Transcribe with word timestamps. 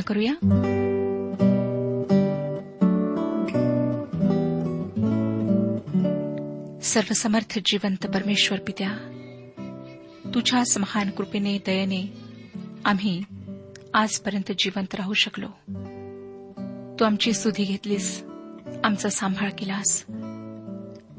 प्रार्थना 0.00 0.32
करूया. 0.32 0.32
सर्वसमर्थ 6.82 7.58
जिवंत 7.66 8.06
परमेश्वर 8.06 8.58
पित्या 8.58 8.92
तुझ्याच 10.34 10.78
महान 10.78 11.10
कृपेने 11.10 11.58
दयेने 11.66 12.12
आम्ही 12.84 13.22
आजपर्यंत 13.94 14.52
जिवंत 14.58 14.94
राहू 14.94 15.12
शकलो. 15.12 15.48
तू 17.00 17.04
आमची 17.04 17.32
सुधी 17.32 17.64
घेतलीस 17.64 18.24
आमचा 18.84 19.08
सांभाळ 19.08 19.50
केलास. 19.58 20.04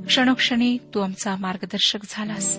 क्षणोक्षणी 0.05 0.77
तू 0.93 0.99
आमचा 0.99 1.35
मार्गदर्शक 1.35 1.99
झालास. 2.09 2.57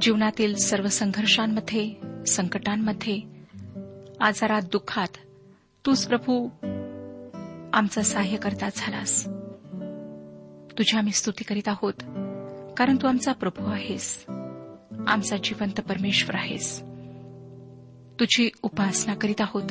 जीवनातील 0.00 0.54
सर्व 0.54 0.86
संघर्षांमध्ये 0.86 1.94
संकटांमध्ये 2.26 3.35
आजारात 4.20 4.62
दुःखात. 4.72 5.08
तूच 5.86 6.06
प्रभू 6.06 6.48
आमचा 7.72 8.02
सहाय्य 8.02 8.36
करता 8.36 8.68
झालास. 8.76 9.24
तुझी 10.78 10.96
आम्ही 10.96 11.12
स्तुती 11.12 11.44
करीत 11.44 11.68
आहोत 11.68 11.92
कारण 12.76 12.96
तू 13.02 13.06
आमचा 13.06 13.32
प्रभू 13.32 13.72
आहेस. 13.72 14.24
आमचा 15.06 15.36
जिवंत 15.44 15.80
परमेश्वर 15.80 16.34
आहेस. 16.34 16.82
तुझी 18.20 18.50
उपासना 18.62 19.14
करीत 19.14 19.40
आहोत 19.40 19.68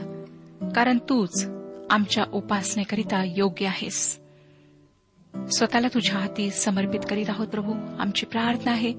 कारण 0.75 0.97
तूच 0.97 1.45
आमच्या 1.89 2.23
उपासनेकरिता 2.33 3.23
योग्य 3.37 3.67
आहेस. 3.67 4.19
स्वतःला 5.35 5.87
तुझ्या 5.93 6.19
हाती 6.19 6.49
समर्पित 6.49 6.99
करीत 7.09 7.29
आहोत 7.29 7.47
प्रभू. 7.47 7.73
आमची 7.99 8.25
प्रार्थना 8.25 8.71
आहे 8.71 8.93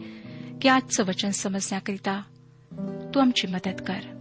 की 0.63 0.69
आजचं 0.69 1.05
वचन 1.05 1.31
समजण्याकरिता 1.31 2.23
तू 3.15 3.21
आमची 3.21 3.47
मदत 3.47 3.83
कर. 3.87 4.16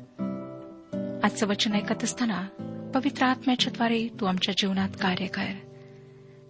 आजचं 1.25 1.48
वचन 1.48 1.75
ऐकत 1.75 2.04
असताना 2.04 2.48
पवित्र 2.94 3.25
आत्म्याच्याद्वारे 3.25 4.07
तू 4.19 4.25
आमच्या 4.25 4.54
जीवनात 4.57 4.89
कार्य 5.01 5.25
कर. 5.25 5.45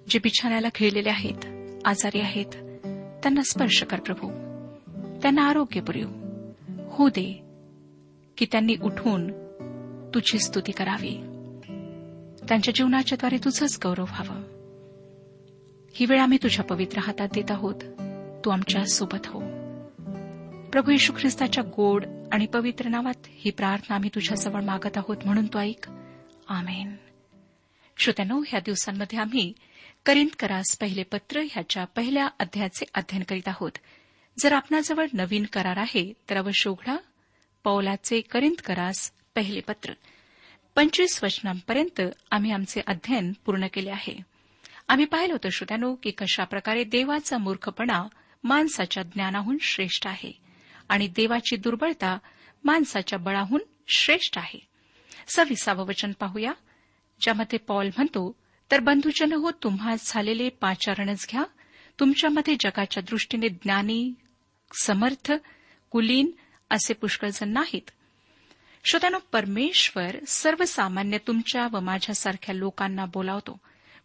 जे 0.10 0.20
बिछाण्याला 0.20 0.68
खिळलेले 0.76 1.10
आहेत 1.10 1.46
आजारी 1.86 2.20
आहेत 2.20 2.46
त्यांना 3.24 3.42
स्पर्श 3.42 3.84
कर 3.84 4.00
प्रभू. 4.00 4.30
त्यांना 5.22 5.50
आरोग्य 5.50 5.82
पुरव. 5.82 6.08
हो 6.92 7.10
दे 7.10 7.44
की 8.38 8.46
त्यांनी 8.52 8.76
उठून 8.84 9.32
तुझी 10.14 10.40
स्तुती 10.40 10.72
करावी. 10.72 11.16
त्यांच्या 12.48 12.74
जीवनाच्याद्वारे 12.74 13.38
तुझंच 13.38 13.80
गौरव 13.84 14.04
व्हावं. 14.04 14.42
ही 15.94 16.06
वेळ 16.06 16.20
आम्ही 16.20 16.38
तुझ्या 16.44 16.66
पवित्र 16.66 17.00
हातात 17.00 17.28
देत 17.34 17.52
आहोत. 17.52 17.76
तू 18.46 18.50
आमच्यासोबत 18.50 19.28
हो. 19.28 19.55
प्रभू 20.76 20.92
येशू 20.92 21.14
ख्रिस्ताच्या 21.20 21.64
गोड 21.64 22.06
आणि 22.32 22.46
पवित्र 22.46 22.88
नावात 22.88 23.28
ही 23.28 23.52
प्रार्थना 23.52 23.96
आम्ही 23.96 24.10
तुझ्याजवळ 24.16 24.62
मागत 24.62 24.98
आहोत 24.98 25.18
म्हणून 25.26 25.46
तो 25.46 25.60
ऐक. 25.60 25.90
आमेन. 26.48 26.96
श्रोत्यानो 27.98 28.44
ह्या 28.48 28.60
दिवसांमध्ये 28.60 29.20
आम्ही 29.20 29.54
करिंद 30.06 30.30
करास 30.40 30.78
पहिले 30.82 31.04
पत्र 31.04 31.42
ह्याच्या 31.52 31.86
पहिल्या 31.86 32.28
अध्यायाचे 32.40 32.86
अध्ययन 32.94 33.24
करीत 33.24 33.48
आहोत. 33.48 33.72
जर 34.40 34.54
आपणाजवळ 34.54 35.06
नवीन 35.14 35.46
करार 35.54 35.78
आहे 35.78 36.14
तर 36.30 36.38
अवश्य 36.38 36.70
उघडा 36.70 36.96
पौलाचे 37.64 38.22
करिंद 38.22 38.62
करास 38.62 39.12
पहिले 39.36 39.60
पत्र. 39.60 39.94
पंचवीस 40.76 41.24
वचनांपर्यंत 41.24 42.02
आम्ही 42.32 42.52
आमचे 42.52 42.82
अध्ययन 42.88 43.32
पूर्ण 43.46 43.68
केले 43.74 43.90
आहे. 43.90 44.20
आम्ही 44.88 45.06
पाहिलं 45.06 45.34
होतं 45.34 45.50
श्रोत्यानो 45.50 45.96
की 45.96 46.12
कशाप्रकारे 46.12 46.84
देवाचा 46.84 47.38
मूर्खपणा 47.38 48.04
माणसाच्या 48.44 49.04
ज्ञानाहून 49.04 49.58
श्रेष्ठ 49.62 50.08
आहे. 50.08 50.45
आणि 50.90 51.08
देवाची 51.08 51.56
दुर्बळता 51.56 52.18
माणसाच्या 52.64 53.20
बळाहून 53.20 53.62
श्रेष्ठ 53.88 54.38
आहे. 54.38 54.68
सविसावं 55.28 55.86
वचन 55.86 56.12
पाहूया. 56.12 56.54
ज्यामध्ये 57.22 57.60
पॉल 57.60 57.88
म्हणतो 57.88 58.36
तर 58.72 58.80
बंधुजन 58.80 59.34
हो 59.34 59.52
तुम्हा 59.52 59.96
झालेले 60.00 60.50
पाचारणच 60.50 61.28
घ्या. 61.32 61.44
तुमच्यामध्ये 62.00 62.56
जगाच्या 62.60 63.04
दृष्टीने 63.10 63.50
ज्ञानी 63.50 64.14
समर्थ 64.82 65.32
कुलीन 65.92 66.32
असे 66.70 66.94
पुष्कळजण 66.94 67.50
नाहीत. 67.50 67.92
श्रोत्यानो 68.86 69.18
परमेश्वर 69.32 70.16
सर्वसामान्य 70.28 71.18
तुमच्या 71.18 71.68
व 71.72 71.80
माझ्यासारख्या 71.80 72.56
लोकांना 72.56 73.06
बोलावतो. 73.06 73.60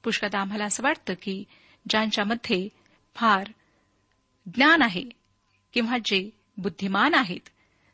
पुष्कळदा 0.04 0.38
आम्हाला 0.38 0.64
असं 0.64 0.82
वाटतं 0.82 1.14
की 1.22 1.44
ज्यांच्यामध्ये 1.88 2.68
फार 3.14 3.46
ज्ञान 4.54 4.82
आहे 4.82 5.04
किंवा 5.72 5.96
जे 6.04 6.39
बुद्धिमान 6.62 7.14
आहेत. 7.14 7.48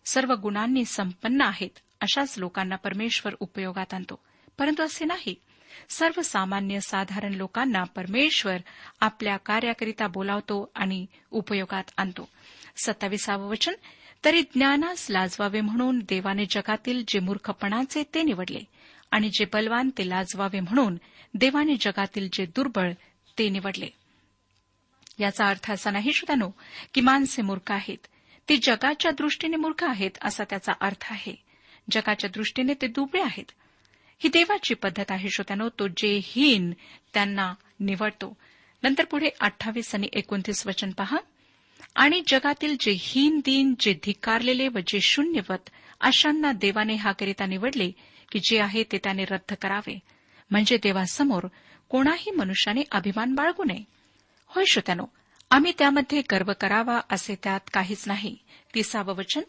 सर्व 0.06 0.34
गुणांनी 0.34 0.84
संपन्न 0.84 1.40
आहेत 1.40 1.78
अशाच 2.00 2.38
लोकांना 2.38 2.76
परमेश्वर 2.76 3.34
उपयोगात 3.40 3.94
आणतो. 3.94 4.18
परंतु 4.58 4.82
असे 4.82 5.04
नाही. 5.04 5.34
सर्वसामान्य 5.88 6.80
साधारण 6.80 7.34
लोकांना 7.34 7.84
परमेश्वर 7.84 8.56
आपल्या 9.00 9.36
कार्याकरिता 9.36 10.06
बोलावतो 10.06 10.70
आणि 10.74 11.06
उपयोगात 11.30 11.84
आणतो. 11.96 12.28
सत्तावीसावं 12.84 13.48
वचन 13.48 13.72
तरी 14.24 14.42
ज्ञानास 14.42 15.06
लाजवावे 15.10 15.60
म्हणून 15.60 15.98
देवाने 15.98 16.44
जगातील 16.50 17.04
जे 17.08 17.20
मूर्खपणाचे 17.20 18.02
ते 18.14 18.22
निवडले. 18.22 18.60
आणि 19.10 19.28
जे 19.28 19.44
बलवान 19.44 19.90
ते 19.98 20.08
लाजवावे 20.08 20.60
म्हणून 20.60 20.98
देवाने 21.34 21.74
जगातील 21.80 22.28
जे 22.32 22.46
दुर्बळ 22.46 22.92
ते 23.38 23.48
निवडले. 23.48 23.88
याचा 25.19 25.46
अर्थ 25.46 25.70
असा 25.70 25.90
नाही 25.90 26.12
श्रोतानो 26.12 26.50
की 26.94 27.00
माणसे 27.00 27.42
मूर्ख 27.42 27.72
आहेत. 27.72 28.06
ते 28.48 28.56
जगाच्या 28.56 29.10
दृष्टीने 29.10 29.56
मूर्ख 29.56 29.84
आहेत 29.84 30.10
असा 30.22 30.44
त्याचा 30.44 30.72
अर्थ 30.81 31.04
आहे. 31.10 31.43
जगाच्या 31.90 32.31
दृष्टीने 32.34 32.75
ते 32.75 32.87
दुबळे 32.87 33.22
आहेत. 33.22 33.50
ही 34.19 34.28
देवाची 34.28 34.75
पद्धत 34.75 35.10
आहे 35.10 35.28
श्रोत्यानो 35.31 35.69
तो 35.69 35.88
जे 35.88 36.20
हीन 36.25 36.72
त्यांना 37.14 37.54
निवडतो. 37.81 38.37
नंतर 38.82 39.04
पुढे 39.04 39.28
अठ्ठावीस 39.40 39.94
आणि 39.94 40.08
एकोणतीस 40.12 40.66
वचन 40.66 40.90
पहा. 40.90 41.16
आणि 41.94 42.22
जगातील 42.26 42.76
जे 42.81 42.96
हीन 42.98 43.40
दिन 43.44 43.75
जे 43.81 43.94
धिकारलेले 43.94 44.69
व 44.69 44.78
जे 44.87 45.00
शून्यवत 45.00 45.70
अशांना 46.00 46.52
देवाने 46.52 46.94
हा 46.94 47.12
करिता 47.12 47.46
निवडले 47.46 47.90
की 48.32 48.38
जे 48.38 48.60
आहे 48.60 48.84
ते 48.93 48.98
त्याने 48.98 49.25
रद्द 49.25 49.54
करावे. 49.62 49.98
म्हणजे 50.50 50.76
देवासमोर 50.76 51.46
कोणाही 51.88 52.31
मनुष्याने 52.31 52.82
अभिमान 52.93 53.34
बाळगू 53.34 53.64
नये. 53.64 53.84
होय 54.46 54.64
श्रोत्यानो 54.64 55.04
आम्ही 55.50 55.72
त्यामध्ये 55.78 56.22
गर्व 56.32 56.52
करावा 56.60 57.00
असे 57.10 57.37
त्यात 57.43 57.60
काहीच 57.72 58.04
नाही. 58.06 58.37
तिसावं 58.75 59.14
वचन 59.14 59.40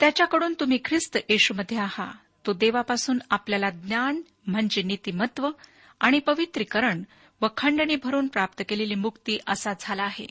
त्याच्याकडून 0.00 0.54
तुम्ही 0.60 0.78
ख्रिस्त 0.84 1.18
येशूमध्ये 1.28 1.78
आहात 1.78 2.46
तो 2.46 2.52
देवापासून 2.52 3.18
आपल्याला 3.30 3.70
ज्ञान 3.70 4.22
म्हणजे 4.46 4.82
नीतिमत्व 4.82 5.50
आणि 6.00 6.18
पवित्रीकरण 6.18 7.02
व 7.40 7.46
खंडणी 7.56 7.96
भरून 7.96 8.28
प्राप्त 8.28 8.62
केलेली 8.68 8.94
मुक्ती 8.94 9.38
असा 9.46 9.72
झाला 9.80 10.02
आहे. 10.02 10.26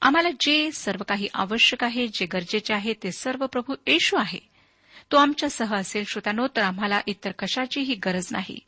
आम्हाला 0.00 0.28
जे 0.40 0.72
सर्व 0.72 1.02
काही 1.08 1.28
आवश्यक 1.34 1.84
आहे 1.84 2.08
जे 2.08 2.26
गरजेचे 2.26 2.74
आहे 2.74 2.94
ते 3.02 3.12
सर्व 3.12 3.46
प्रभू 3.46 3.74
येशू 3.86 4.16
आहे. 4.16 4.38
तो 5.12 5.16
आमच्यासह 5.16 5.74
असेल 5.74 6.04
श्रोत्यानो 6.04 6.46
तर 6.56 6.62
आम्हाला 6.62 7.00
इतर 7.06 7.30
कशाचीही 7.30 7.94
गरज 7.94 8.28
नाही. 8.30 8.58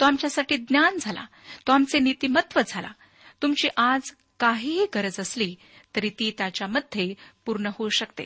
तो 0.00 0.04
आमच्यासाठी 0.04 0.56
ज्ञान 0.56 0.98
झाला. 1.00 1.26
तो 1.66 1.72
आमचे 1.72 1.98
नीतिमत्व 1.98 2.60
झाला. 2.68 2.88
तुमची 3.42 3.68
आज 3.76 4.02
काहीही 4.40 4.86
गरज 4.94 5.20
असली 5.20 5.56
तरी 5.96 6.10
ती 6.10 6.32
त्याच्यामध्ये 6.38 7.14
पूर्ण 7.46 7.66
होऊ 7.66 7.88
शकते. 7.88 8.24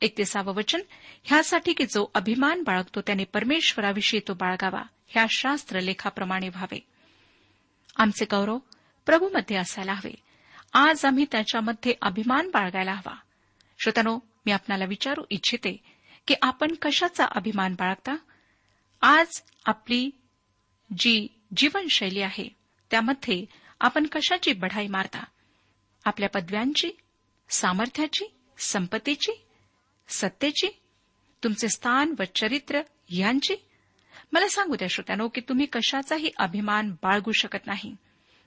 एकतीसावं 0.00 0.54
वचन 0.54 0.80
ह्यासाठी 1.22 1.72
की 1.72 1.84
जो 1.84 2.10
अभिमान 2.14 2.62
बाळगतो 2.62 3.00
त्याने 3.00 3.24
परमेश्वराविषयी 3.24 4.20
तो 4.28 4.34
बाळगावा 4.34 4.82
ह्या 5.06 5.26
शास्त्र 5.30 5.80
लेखाप्रमाणे 5.80 6.48
व्हावे. 6.48 6.86
आमचे 7.96 8.24
गौरव 8.24 8.58
प्रभूमध्ये 9.06 9.56
असायला 9.56 9.92
हवे. 9.92 10.14
आज 10.72 11.04
आम्ही 11.04 11.26
त्याच्यामध्ये 11.32 11.94
अभिमान 12.02 12.50
बाळगायला 12.50 12.92
हवा. 12.92 13.14
श्रोतनो 13.78 14.18
मी 14.46 14.52
आपणाला 14.52 14.84
विचारू 14.84 15.24
इच्छिते 15.30 15.76
की 16.26 16.34
आपण 16.42 16.74
कशाचा 16.82 17.24
अभिमान 17.24 17.72
बाळगता? 17.72 18.16
आज 19.00 19.42
आपली 19.64 20.10
जी 20.98 21.28
जीवनशैली 21.56 22.20
आहे 22.22 22.48
त्यामध्ये 22.90 23.44
आपण 23.80 24.06
कशाची 24.06 24.52
बढाई 24.52 24.86
मारता? 24.86 25.24
आपल्या 26.04 26.28
पदव्यांची 26.28 26.90
सामर्थ्याची 27.48 28.24
संपत्तीची 28.58 29.32
सत्तेची 30.08 30.68
तुमचे 31.44 31.68
स्थान 31.68 32.14
व 32.18 32.22
चरित्र 32.34 32.80
यांची? 33.08 33.54
मला 34.32 34.48
सांगू 34.48 34.76
द्या 34.76 34.88
श्रोत्यानो 34.88 35.28
की 35.28 35.40
तुम्ही 35.40 35.66
कशाचाही 35.66 36.30
अभिमान 36.36 36.90
बाळगू 36.90 37.32
शकत 37.32 37.66
नाही. 37.66 37.96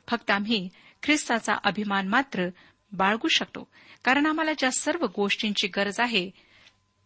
फक्त 0.08 0.32
आम्ही 0.32 0.70
ख्रिस्ताचा 1.04 1.54
अभिमान 1.64 2.08
मात्र 2.08 2.50
बाळगू 2.92 3.28
शकतो. 3.28 3.68
कारण 4.04 4.26
आम्हाला 4.26 4.52
ज्या 4.58 4.72
सर्व 4.72 5.06
गोष्टींची 5.16 5.68
गरज 5.68 6.00
आहे 6.00 6.30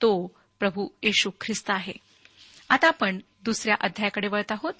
तो 0.02 0.40
प्रभू 0.60 0.88
येशू 1.04 1.30
ख्रिस्त 1.42 1.70
आहे. 1.70 1.94
आता 2.70 2.88
आपण 2.88 3.20
दुसऱ्या 3.44 3.76
अध्यायाकडे 3.82 4.28
वळत 4.28 4.52
आहोत. 4.52 4.74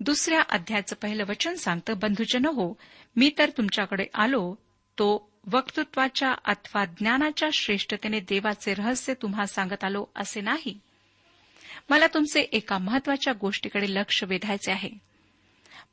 दुसऱ्या 0.00 0.40
अध्यायाचं 0.50 0.96
पहिलं 1.02 1.24
वचन 1.28 1.54
सांगतं 1.54 1.98
बंधुजन 1.98 2.44
हो 2.44 2.76
मी 3.16 3.30
तर 3.38 3.50
तुमच्याकडे 3.50 4.06
आलो. 4.14 4.54
तो 4.98 5.30
वक्तृत्वाच्या 5.52 6.34
अथवा 6.44 6.84
ज्ञानाच्या 6.84 7.48
श्रेष्ठतेने 7.52 8.20
देवाचे 8.20 8.74
रहस्य 8.74 9.14
तुम्हा 9.14 9.46
सांगत 9.46 9.84
आलो 9.84 10.06
असे 10.16 10.40
नाही. 10.40 10.80
मला 11.90 12.06
तुमचे 12.06 12.40
एका 12.40 12.78
महत्त्वाच्या 12.78 13.32
गोष्टीकडे 13.40 13.94
लक्ष 13.94 14.24
वेधायचे 14.24 14.72
आहे. 14.72 14.90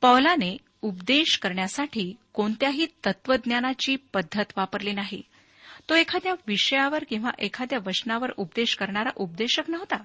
पौलाने 0.00 0.56
उपदेश 0.82 1.38
करण्यासाठी 1.38 2.16
कोणत्याही 2.32 2.86
तत्वज्ञानाची 3.06 3.96
पद्धत 3.96 4.44
वापरली 4.56 4.92
नाही. 4.92 5.22
तो 5.88 5.94
एखाद्या 5.94 6.34
विषयावर 6.46 7.04
किंवा 7.04 7.30
एखाद्या 7.38 7.78
वचनावर 7.86 8.30
उपदेश 8.36 8.76
करणारा 8.76 9.10
उपदेशक 9.16 9.62
नव्हता. 9.68 9.96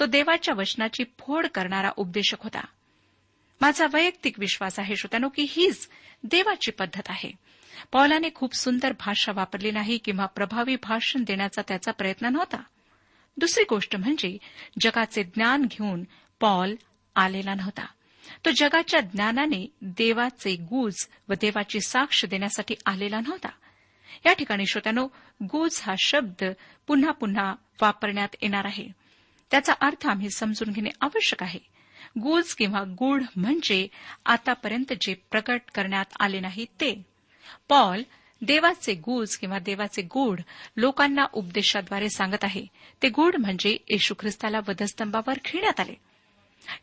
तो 0.00 0.06
देवाच्या 0.06 0.54
वचनाची 0.54 1.04
फोड 1.18 1.46
करणारा 1.46 1.90
उपदेशक 1.96 2.42
होता. 2.42 2.66
माझा 3.60 3.86
वैयक्तिक 3.92 4.38
विश्वास 4.38 4.78
आहे 4.78 4.96
श्रोत्यानो 4.96 5.28
की 5.28 5.46
हीच 5.48 5.88
देवाची 6.22 6.70
पद्धत 6.70 7.02
आहे. 7.06 7.32
पौलाने 7.92 8.28
खूप 8.34 8.54
सुंदर 8.54 8.92
भाषा 8.92 9.32
वापरली 9.32 9.70
नाही 9.70 9.98
किंवा 9.98 10.26
प्रभावी 10.26 10.76
भाषण 10.82 11.22
देण्याचा 11.22 11.62
त्याचा 11.68 11.92
प्रयत्न 11.92 12.26
नव्हता. 12.26 12.56
दुसरी 13.36 13.64
गोष्ट 13.70 13.96
म्हणजे 13.96 14.38
जगाचे 14.80 15.24
ज्ञान 15.24 15.62
घेऊन 15.62 16.04
पॉल 16.40 16.74
आलेला 17.14 17.54
नव्हता. 17.54 17.86
तो 18.44 18.50
जगाच्या 18.56 19.00
ज्ञानाने 19.00 19.72
देवाचे 19.80 20.56
गुज 20.56 20.94
व 21.28 21.34
देवाची 21.40 21.80
साक्ष 21.80 22.24
देण्यासाठी 22.24 22.74
आलेला 22.86 23.20
नव्हता. 23.20 23.48
या 24.26 24.32
ठिकाणी 24.32 24.66
श्रोत्यानो 24.66 25.08
गुज 25.42 25.80
हा 25.82 25.94
शब्द 25.98 26.44
पुन्हा 26.86 27.10
पुन्हा 27.10 27.54
वापरण्यात 27.82 28.28
येणार 28.42 28.64
आहे. 28.64 28.88
त्याचा 29.50 29.72
अर्थ 29.80 30.06
आम्ही 30.06 30.30
समजून 30.30 30.72
घेणे 30.72 30.90
आवश्यक 31.00 31.42
आहे. 31.42 31.73
गुज 32.22 32.54
किंवा 32.54 32.82
गुढ 32.82 33.22
म्हणजे 33.36 33.86
आतापर्यंत 34.26 34.92
जे 35.00 35.14
प्रकट 35.14 35.60
करण्यात 35.74 36.04
आले 36.20 36.40
नाही 36.40 36.64
ते. 36.64 37.02
पॉल 37.68 38.02
देवाचे 38.42 38.94
गुज 38.94 39.36
किंवा 39.36 39.58
देवाचे 39.58 40.02
गूढ 40.02 40.40
लोकांना 40.76 41.24
उपदेशाद्वारे 41.32 42.08
सांगत 42.08 42.44
आहे. 42.44 42.66
ते 43.02 43.08
गूढ 43.08 43.36
म्हणजे 43.36 43.76
येशू 43.88 44.14
ख्रिस्ताला 44.18 44.58
वधस्तंभावर 44.68 45.38
खिळण्यात 45.44 45.80
आले. 45.80 45.94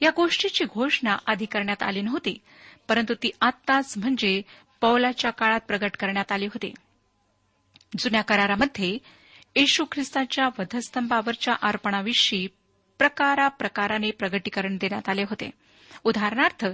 या 0.01 0.11
गोष्टीची 0.15 0.65
घोषणा 0.65 1.17
आधी 1.27 1.45
करण्यात 1.45 1.83
आली 1.83 2.01
नव्हती 2.01 2.37
परंतु 2.87 3.13
ती 3.13 3.31
आत्ताच 3.41 3.93
म्हणजे 3.97 4.41
पौलाच्या 4.81 5.31
काळात 5.31 5.59
प्रगट 5.67 5.91
करण्यात 5.99 6.31
आली 6.31 6.45
होती. 6.45 6.73
जुन्या 7.97 8.21
करारामध्ये 8.21 8.97
येशू 9.55 9.85
ख्रिस्ताच्या 9.91 10.47
वधस्तंभावरच्या 10.59 11.53
अर्पणाविषयी 11.61 12.47
प्रकाराप्रकाराने 13.01 14.11
प्रगटीकरण 14.11 14.77
देण्यात 14.81 15.09
आले 15.09 15.23
होते. 15.23 15.49
उदाहरणार्थ 16.03 16.65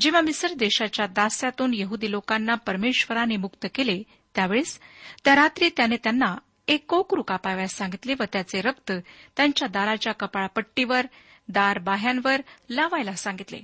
जेव्हा 0.00 0.20
मिसर 0.20 0.52
देशाच्या 0.52 1.06
दास्यातून 1.06 1.70
यहुदी 1.74 2.10
लोकांना 2.10 2.54
परमेश्वराने 2.54 3.36
मुक्त 3.36 3.66
केले 3.74 4.02
त्यावेळेस 4.34 4.80
त्या 5.24 5.36
रात्री 5.36 5.68
त्याने 5.76 5.96
त्यांना 5.96 6.36
एक 6.68 6.84
कोकरू 6.88 7.22
कापाव्यास 7.22 7.72
सांगितले 7.72 8.14
व 8.20 8.22
त्याचे 8.32 8.60
रक्त 8.60 8.92
त्यांच्या 9.36 9.68
दाराच्या 9.68 10.12
कपाळपट्टीवर 10.12 11.06
दार 11.48 11.78
बाह्यांवर 11.78 12.40
लावायला 12.70 13.12
सांगितले. 13.12 13.60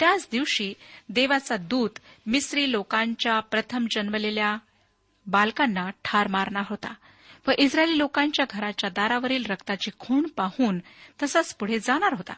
त्याच 0.00 0.28
दिवशी 0.32 0.74
देवाचा 1.08 1.56
दूत 1.56 1.90
मिस्री 2.26 2.72
लोकांच्या 2.72 3.40
प्रथम 3.40 3.86
जन्मलेल्या 3.90 4.56
बालकांना 5.26 5.90
ठार 6.04 6.26
मारणार 6.28 6.64
होता. 6.68 6.94
व 7.46 7.52
इस्रायली 7.58 7.98
लोकांच्या 7.98 8.44
घराच्या 8.50 8.90
दारावरील 8.90 9.44
रक्ताची 9.48 9.90
खूण 9.98 10.26
पाहून 10.26 10.78
तसाच 11.22 11.54
पुढे 11.54 11.78
जाणार 11.78 12.12
होता. 12.12 12.34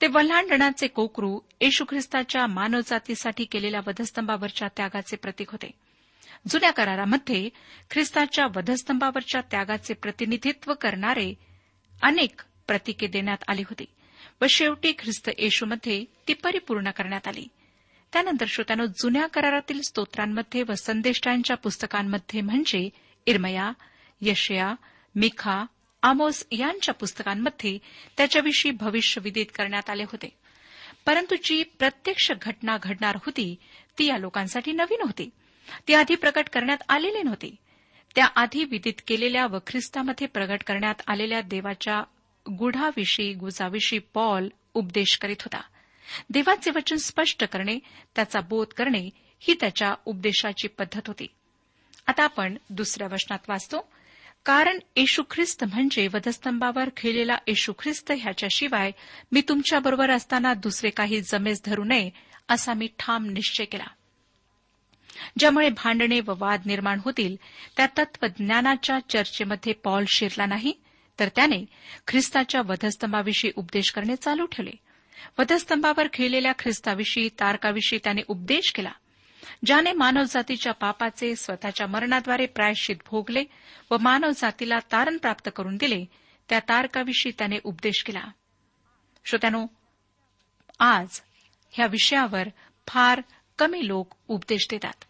ते 0.00 0.06
वल्हांडणाचे 0.06 0.86
कोकरू 0.86 1.38
येशू 1.60 1.84
ख्रिस्ताच्या 1.88 2.46
मानवजातीसाठी 2.46 3.44
केलेल्या 3.44 3.80
वधस्तंभावरच्या 3.86 4.68
त्यागाचे 4.76 5.16
प्रतीक 5.16 5.50
होते. 5.50 5.70
जुन्या 6.48 6.70
करारामध्ये 6.70 7.48
ख्रिस्ताच्या 7.90 8.46
वधस्तंभावरच्या 8.56 9.40
त्यागाचे 9.40 9.94
प्रतिनिधित्व 9.94 10.72
करणारे 10.74 11.32
अनेक 12.02 12.40
प्रतिके 12.66 13.06
देण्यात 13.06 13.44
आली 13.48 13.62
होती 13.62 13.84
व 14.42 14.46
शेवटी 14.50 14.92
ख्रिस्त 14.98 15.30
येशूमध्ये 15.38 16.04
ती 16.28 16.34
परिपूर्ण 16.34 16.90
करण्यात 16.90 17.28
आली. 17.28 17.46
त्यानंतर 18.12 18.46
श्रोत्यानो 18.48 18.86
जुन्या 18.86 19.26
करारातील 19.26 19.80
स्तोत्रांमध्ये 19.80 20.62
व 20.62 20.74
संदेष्टांच्या 20.74 21.56
पुस्तकांमध्ये 21.56 22.40
म्हणजे 22.40 22.88
इरमया 23.26 23.70
यशया 24.20 24.74
मिखा 25.14 25.64
आमोस 26.02 26.46
यांच्या 26.52 26.94
पुस्तकांमध्ये 26.94 27.78
त्याच्याविषयी 28.16 28.72
भविष्य 28.72 29.20
विदित 29.24 29.46
करण्यात 29.54 29.90
आले 29.90 30.02
होते. 30.02 30.28
परंतु 31.06 31.34
जी 31.44 31.62
प्रत्यक्ष 31.62 32.32
घटना 32.42 32.76
घडणार 32.82 33.16
होती 33.16 33.56
ती 33.98 34.06
या 34.06 34.18
लोकांसाठी 34.18 34.72
नवीन 34.72 35.00
होती. 35.02 35.30
ती 35.88 35.94
आधी 35.94 36.14
प्रकट 36.14 36.48
करण्यात 36.48 36.78
आलेली 36.88 37.22
नव्हती. 37.22 37.56
त्याआधी 38.14 38.64
विदित 38.64 38.92
केलेल्या 39.06 39.46
व 39.46 39.58
ख्रिस्तामध्ये 39.66 40.26
प्रगट 40.26 40.62
करण्यात 40.66 40.94
आलेल्या 41.06 41.40
देवाच्या 41.40 42.02
गुढाविषयी 42.50 43.34
गुजाविषयी 43.34 43.98
पॉल 43.98 44.48
उपदेश 44.74 45.18
करीत 45.18 45.36
होता. 45.40 45.60
देवाचे 46.30 46.70
वचन 46.70 46.96
स्पष्ट 46.96 47.44
करणे 47.44 47.78
त्याचा 48.14 48.40
बोध 48.40 48.66
करणे 48.66 49.10
ही 49.40 49.54
त्याच्या 49.60 49.94
उपदेशाची 50.04 50.68
पद्धत 50.68 51.00
होती. 51.06 51.26
आता 52.06 52.24
आपण 52.24 52.56
दुसऱ्या 52.70 53.08
वचनात 53.12 53.38
वाचतो. 53.48 53.88
कारण 54.46 54.78
येशू 54.96 55.22
ख्रिस्त 55.30 55.64
म्हणजे 55.64 56.08
वधस्तंभावर 56.14 56.88
खेळलेला 56.96 57.36
येशू 57.46 57.72
ख्रिस्त 57.78 58.12
ह्याच्याशिवाय 58.18 58.92
मी 59.32 59.42
तुमच्याबरोबर 59.48 60.10
असताना 60.10 60.54
दुसरे 60.54 60.90
काही 60.90 61.20
जमेस 61.20 61.62
धरू 61.64 61.84
नये 61.84 62.10
असा 62.48 62.74
मी 62.74 62.88
ठाम 62.98 63.26
निश्चय 63.26 63.64
केला. 63.64 63.86
ज्यामुळे 65.38 65.68
भांडणे 65.68 66.20
व 66.20 66.34
वाद 66.38 66.62
निर्माण 66.66 67.00
होतील 67.04 67.36
त्या 67.76 67.86
तत्वज्ञानाच्या 67.98 68.98
चर्चेमध्ये 69.08 69.72
पॉल 69.72 70.04
शिरला 70.08 70.46
नाही 70.46 70.72
तर 71.20 71.28
त्याने 71.36 71.64
ख्रिस्ताच्या 72.06 72.60
वधस्तंभाविषयी 72.60 73.50
उपदेश 73.56 73.90
करणे 73.90 74.16
चालू 74.16 74.46
ठेवले. 74.46 74.72
वधस्तंभावर 75.38 76.06
खेळलेल्या 76.12 76.52
ख्रिस्ताविषयी 76.58 77.28
तारकाविषयी 77.28 77.98
त्याने 78.04 78.22
उपदेश 78.28 78.72
केला. 78.72 78.92
ज्याने 79.64 79.92
मानवजातीच्या 79.92 80.72
पापाचे 80.72 81.36
स्वतःच्या 81.36 81.86
मरणाद्वारे 81.86 82.46
प्रायश्चित 82.46 82.96
भोगले 83.06 83.44
व 83.90 83.96
मानवजातीला 84.00 84.78
तारण 84.92 85.16
प्राप्त 85.16 85.50
करून 85.56 85.76
दिले 85.76 86.04
त्या 86.48 86.60
तारकाविषयी 86.60 87.32
त्याने 87.38 87.56
उपदेश 87.64 88.02
केला. 88.02 88.24
श्रोत्यानो 89.24 89.66
आज 90.78 91.20
ह्या 91.70 91.86
विषयावर 91.86 92.48
फार 92.86 93.20
कमी 93.58 93.88
लोक 93.88 94.14
उपदेश 94.28 94.66
देतात. 94.70 95.04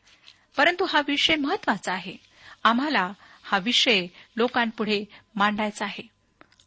परंतु 0.57 0.85
हा 0.85 1.03
विषय 1.09 1.35
महत्त्वाचा 1.35 1.93
आहे. 1.93 2.17
आम्हाला 2.65 3.13
हा 3.43 3.59
विषय 3.59 4.07
लोकांपुढे 4.37 5.05
मांडायचा 5.35 5.85
आहे. 5.85 6.16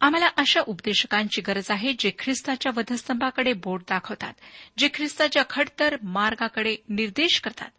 आम्हाला 0.01 0.27
अशा 0.38 0.62
उपदेशकांची 0.68 1.41
गरज 1.41 1.72
आहे 1.72 1.94
जे 2.00 2.12
ख्रिस्ताच्या 2.20 2.72
वधस्तंभाकडे 2.77 3.53
बोट 3.53 3.82
दाखवतात 3.82 4.34
जे 4.77 4.89
ख्रिस्ताच्या 4.94 5.44
खडतर 5.50 5.96
मार्गाकडे 6.03 6.75
निर्देश 6.89 7.39
करतात 7.41 7.70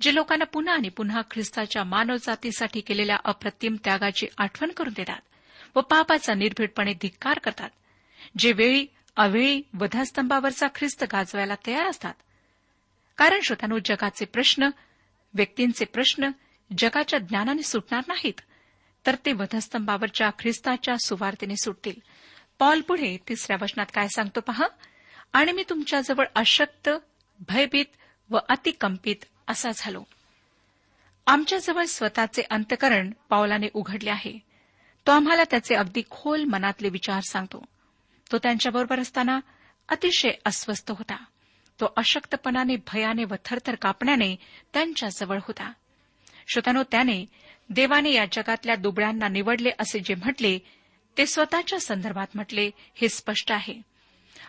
जे 0.00 0.14
लोकांना 0.14 0.44
पुन्हा 0.44 0.74
आणि 0.74 0.88
पुन्हा 0.88 1.22
ख्रिस्ताच्या 1.30 1.84
मानवजातीसाठी 1.84 2.80
केलेल्या 2.80 3.16
अप्रतिम 3.24 3.76
त्यागाची 3.84 4.26
आठवण 4.38 4.70
करून 4.70 4.92
देतात 4.96 5.20
व 5.76 5.80
पापाचा 5.80 6.34
निर्भीडपणे 6.34 6.94
धिक्कार 6.94 7.38
करतात 7.38 7.70
जे 8.38 8.52
वेळी 8.52 8.86
अवेळी 9.16 9.62
वधस्तंभावरचा 9.74 10.66
ख्रिस्त 10.74 11.04
गाजवायला 11.12 11.54
तयार 11.66 11.86
असतात. 11.86 12.14
कारण 13.16 13.40
श्रोतानो 13.40 13.78
जगाचे 13.84 14.24
प्रश्न 14.24 14.68
व्यक्तींचे 15.34 15.84
प्रश्न 15.84 16.28
जगाच्या 16.78 17.18
ज्ञानाने 17.18 17.62
सुटणार 17.62 18.02
नाहीत. 18.08 18.40
तर 19.08 19.16
ते 19.26 19.32
वधस्तंभावरच्या 19.32 20.30
ख्रिस्ताच्या 20.38 20.96
सुवार्तेने 20.96 21.56
सुटतील. 21.56 22.00
पॉल 22.58 22.80
पुढे 22.80 23.16
तिसऱ्या 23.28 23.56
वचनात 23.62 23.86
काय 23.94 24.08
सांगतो 24.08 24.40
पहा? 24.40 24.66
आणि 25.32 25.52
मी 25.52 25.64
तुमच्याजवळ 25.68 26.24
अशक्त 26.34 26.88
भयभीत 27.48 27.84
व 28.30 28.38
अतिकंपित 28.48 29.16
असा 29.48 29.70
झालो. 29.76 30.04
आमच्याजवळ 31.26 31.84
स्वतःचे 31.84 32.42
अंतकरण 32.50 33.10
पावलाने 33.28 33.66
उघडले 33.74 34.10
आहे. 34.10 34.38
तो 35.06 35.12
आम्हाला 35.12 35.42
त्याचे 35.44 35.74
अगदी 35.74 36.02
खोल 36.10 36.44
मनातले 36.44 36.88
विचार 36.88 37.20
सांगतो. 37.20 37.64
तो 38.32 38.38
त्यांच्याबरोबर 38.38 39.00
असताना 39.00 39.40
अतिशय 39.88 40.30
अस्वस्थ 40.46 40.90
होता. 40.90 41.24
तो 41.80 41.92
अशक्तपणाने 41.96 42.76
भयाने 42.76 43.24
व 43.24 43.34
थरथर 43.44 43.74
कापण्याने 43.74 44.36
त्यांच्याजवळ 44.72 45.38
होता. 45.42 45.72
श्रोतानो 46.48 46.82
त्याने 46.82 47.26
देवाने 47.70 48.12
या 48.12 48.24
जगातल्या 48.32 48.76
दुबळ्यांना 48.76 49.28
निवडले 49.28 49.70
असे 49.78 49.98
जे 49.98 50.14
म्हटले 50.14 50.58
ते 51.18 51.26
स्वतःच्या 51.26 51.80
संदर्भात 51.80 52.26
म्हटले 52.34 52.70
हे 52.94 53.08
स्पष्ट 53.08 53.52
आहे. 53.52 53.74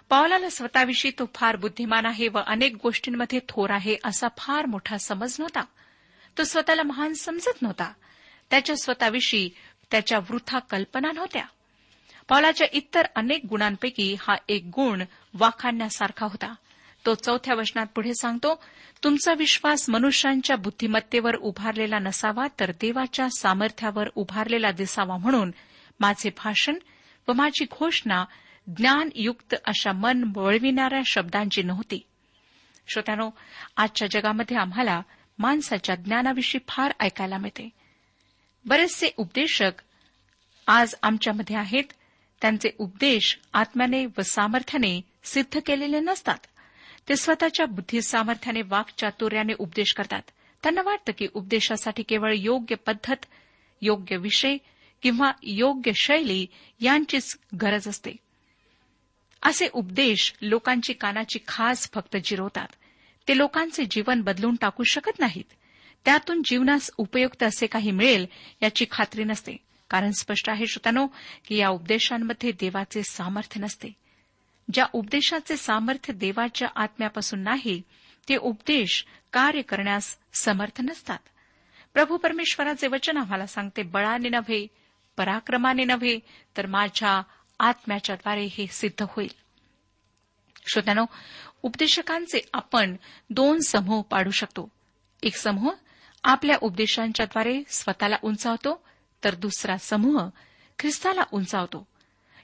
पावलाला 0.09 0.49
स्वतःविषयी 0.49 1.11
तो 1.19 1.29
फार 1.35 1.55
बुद्धिमान 1.55 2.05
आहे 2.05 2.27
व 2.27 2.39
अनेक 2.47 2.75
गोष्टींमध्ये 2.83 3.39
थोर 3.49 3.69
आहे 3.69 3.97
असा 4.03 4.27
फार 4.37 4.65
मोठा 4.65 4.97
समज 4.97 5.35
नव्हता. 5.39 5.63
तो 6.37 6.43
स्वतःला 6.43 6.83
महान 6.83 7.13
समजत 7.13 7.61
नव्हता. 7.61 7.93
त्याच्या 8.49 8.77
स्वतःविषयी 8.77 9.49
त्याच्या 9.91 10.19
वृथा 10.19 10.59
कल्पना 10.59 11.11
नव्हत्या. 11.11 11.45
पावलाच्या 12.27 12.67
इतर 12.73 13.07
अनेक 13.15 13.41
गुणांपैकी 13.49 14.15
हा 14.19 14.35
एक 14.47 14.63
गुण 14.75 15.03
वाखाणण्यासारखा 15.33 16.25
होता. 16.25 16.53
तो 17.05 17.15
चौथ्या 17.15 17.55
वचनात 17.55 17.85
पुढे 17.95 18.13
सांगतो 18.13 18.63
तुमचा 19.03 19.33
विश्वास 19.33 19.89
मनुष्यांच्या 19.89 20.55
बुद्धिमत्तेवर 20.55 21.35
उभारलेला 21.35 21.99
नसावा 21.99 22.47
तर 22.59 22.71
देवाच्या 22.71 23.29
सामर्थ्यावर 23.29 24.07
उभारलेला 24.15 24.71
दिसावा 24.71 25.17
म्हणून 25.17 25.51
माझे 25.99 26.29
भाषण 26.29 26.75
व 27.27 27.33
माझी 27.33 27.65
घोषणा 27.71 28.25
ज्ञानयुक्त 28.77 29.55
अशा 29.65 29.91
मन 29.91 30.31
वळविणाऱ्या 30.35 31.01
शब्दांची 31.05 31.63
नव्हती. 31.63 31.99
श्रोत्यानो 32.87 33.29
आजच्या 33.77 34.07
जगामध्ये 34.11 34.57
आम्हाला 34.57 35.01
माणसाच्या 35.39 35.95
ज्ञानाविषयी 35.95 36.61
फार 36.67 36.91
ऐकायला 36.99 37.37
मिळते. 37.37 37.69
बरेचसे 38.65 39.09
उपदेशक 39.17 39.71
आज 40.67 40.95
आमच्यामध्ये 41.01 41.55
आहेत 41.55 41.83
त्यांचे 42.41 42.69
उपदेश 42.77 43.39
आत्म्याने 43.53 44.05
व 44.05 44.21
सामर्थ्याने 44.21 45.01
सिद्ध 45.23 45.59
केलेले 45.65 45.99
नसतात. 45.99 46.37
ते 47.09 47.15
स्वतःच्या 47.15 47.65
बुद्धी 47.65 48.01
सामर्थ्याने 48.01 48.61
वाकचातुर्याने 48.61 49.53
उपदेश 49.59 49.93
करतात. 49.93 50.21
त्यांना 50.63 50.81
वाटतं 50.81 51.11
की 51.17 51.27
उपदेशासाठी 51.33 52.03
केवळ 52.03 52.33
योग्य 52.37 52.75
पद्धत 52.75 53.25
योग्य 53.81 54.17
विषय 54.17 54.57
किंवा 55.01 55.31
योग्य 55.43 55.91
शैली 55.95 56.47
यांचीच 56.79 57.37
गरज 57.61 57.87
असते. 57.87 58.11
असे 59.43 59.67
उपदेश 59.73 60.33
लोकांची 60.41 60.93
कानाची 60.93 61.39
खास 61.47 61.91
फक्त 61.93 62.17
जिरवतात. 62.23 62.67
ते 63.27 63.37
लोकांचे 63.37 63.85
जीवन 63.91 64.21
बदलून 64.21 64.55
टाकू 64.55 64.83
शकत 64.83 65.19
नाहीत. 65.19 65.53
त्यातून 66.05 66.41
जीवनास 66.45 66.91
उपयुक्त 66.97 67.43
असे 67.43 67.67
काही 67.67 67.91
मिळेल 67.91 68.25
याची 68.63 68.85
खात्री 68.91 69.23
नसते. 69.23 69.57
कारण 69.89 70.11
स्पष्ट 70.11 70.49
आहे 70.49 70.67
श्रोतानो 70.67 71.07
की 71.47 71.57
या 71.57 71.69
उपदेशांमध्ये 71.69 72.51
देवाचे 72.51 73.03
सामर्थ्य 73.03 73.61
नसते. 73.61 74.08
ज्या 74.73 74.85
उपदेशाचे 74.93 75.57
सामर्थ्य 75.57 76.13
देवाच्या 76.13 76.67
आत्म्यापासून 76.75 77.39
नाही 77.39 77.81
ते 78.29 78.35
उपदेश 78.35 79.05
कार्य 79.33 79.61
करण्यास 79.61 80.17
समर्थ 80.33 80.81
नसतात. 80.81 81.17
प्रभू 81.93 82.17
परमेश्वराचे 82.17 82.87
वचन 82.87 83.17
आम्हाला 83.17 83.45
सांगते 83.47 83.83
बळाने 83.83 84.29
नव्हे 84.29 84.67
पराक्रमाने 85.17 85.83
नव्हे 85.83 86.19
तर 86.57 86.65
माझ्या 86.65 87.21
आत्म्याच्याद्वारे 87.59 88.45
हे 88.45 88.67
सिद्ध 88.67 89.05
होईल. 89.09 89.29
श्रोत्यानो 90.71 91.05
उपदेशकांचे 91.63 92.49
आपण 92.53 92.95
दोन 93.29 93.59
समूह 93.59 94.01
पाडू 94.01 94.31
शकतो. 94.31 94.71
एक 95.23 95.35
समूह 95.35 95.73
आपल्या 96.23 96.57
उपदेशांच्याद्वारे 96.61 97.63
स्वतःला 97.67 98.15
उंचावतो 98.23 98.85
तर 99.23 99.35
दुसरा 99.35 99.77
समूह 99.77 100.29
ख्रिस्ताला 100.79 101.21
उंचावतो. 101.31 101.87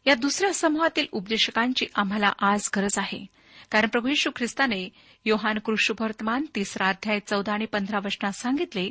या 0.06 0.16
दुसऱ्या 0.16 0.54
समूहातील 0.54 1.06
उपदेशकांची 1.12 1.86
आम्हाला 1.96 2.32
आज 2.40 2.70
गरज 2.76 2.98
आहे. 2.98 3.26
कारण 3.72 3.88
प्रभू 3.88 4.08
यशू 4.08 4.32
ख्रिस्ताने 4.36 4.90
योहान 5.26 5.60
कृष्णवर्तमान 5.60 6.46
तिसरा 6.56 6.90
अध्याय 6.90 7.20
चौदा 7.20 7.54
आणि 7.54 7.66
पंधरा 7.66 7.98
वचनात 7.98 8.32
सांगितले 8.32 8.90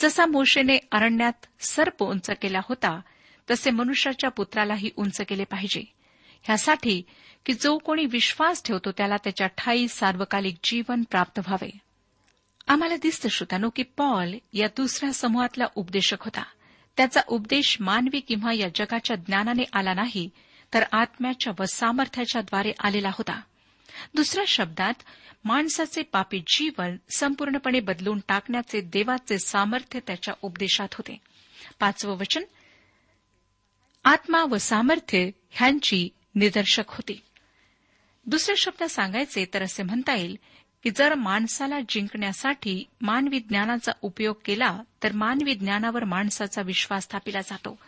जसा 0.00 0.26
मोशेने 0.26 0.78
अरण्यात 0.92 1.46
सर्प 1.60 2.02
उंच 2.02 2.30
केला 2.42 2.58
होता 2.68 3.00
तसे 3.50 3.70
मनुष्याच्या 3.70 4.30
पुत्रालाही 4.30 4.90
उंच 4.96 5.20
केले 5.20 5.44
पाहिजे. 5.44 5.82
ह्यासाठी 6.42 7.02
की 7.46 7.52
जो 7.52 7.78
कोणी 7.78 8.04
विश्वास 8.04 8.62
ठेवतो 8.64 8.92
त्याला 8.92 9.16
त्याच्या 9.16 9.46
ठाई 9.46 9.88
सार्वकालिक 9.88 10.56
जीवन 10.64 11.02
प्राप्त 11.10 11.38
व्हावे. 11.38 11.78
आम्हाला 12.68 12.96
दिसतं 12.96 13.28
श्रोतानो 13.28 13.68
की 13.76 13.82
पॉल 13.82 14.34
या 14.52 14.66
दुसऱ्या 14.66 15.12
समूहातला 15.12 15.64
उपदेशक 15.74 16.16
होता. 16.20 16.42
त्याचा 16.96 17.20
उपदेश 17.26 17.76
मानवी 17.80 18.20
किंवा 18.20 18.52
या 18.52 18.68
जगाच्या 18.74 19.16
ज्ञानाने 19.16 19.64
आला 19.72 19.94
नाही 19.94 20.30
तर 20.74 20.84
आत्म्याच्या 20.92 21.52
व 21.58 21.64
सामर्थ्याच्या 21.64 22.42
द्वारे 22.42 22.72
आलेला 22.80 23.08
होता. 23.08 23.40
दुसऱ्या 24.14 24.44
शब्दात 24.48 24.94
माणसाचे 25.44 26.02
पापी 26.02 26.40
जीवन 26.46 26.96
संपूर्णपणे 27.16 27.80
बदलून 27.80 28.20
टाकण्याचे 28.28 28.80
देवाचे 28.80 29.38
सामर्थ्य 29.38 30.00
त्याच्या 30.06 30.34
उपदेशात 30.42 30.88
होते. 30.92 31.20
पाचवं 31.80 32.16
वचन 32.16 32.44
आत्मा 34.04 34.44
व 34.44 34.56
सामर्थ्य 34.56 35.30
ह्यांची 35.50 36.08
निदर्शक 36.34 36.84
होती. 36.88 37.20
दुसऱ्या 38.26 38.54
शब्दात 38.58 38.88
सांगायचे 38.88 39.46
तर 39.54 39.62
असे 39.62 39.82
म्हणता 39.82 40.14
येईल 40.14 40.38
की 40.86 40.92
जर 40.96 41.14
माणसाला 41.14 41.78
जिंकण्यासाठी 41.88 42.84
मानवी 43.00 43.38
ज्ञानाचा 43.38 43.92
उपयोग 44.02 44.34
केला 44.44 44.80
तर 45.02 45.12
मानवी 45.12 45.54
ज्ञानावर 45.54 46.04
माणसाचा 46.04 46.62
विश्वास 46.62 47.02
स्थापिला 47.02 47.40
जातो. 47.40 47.78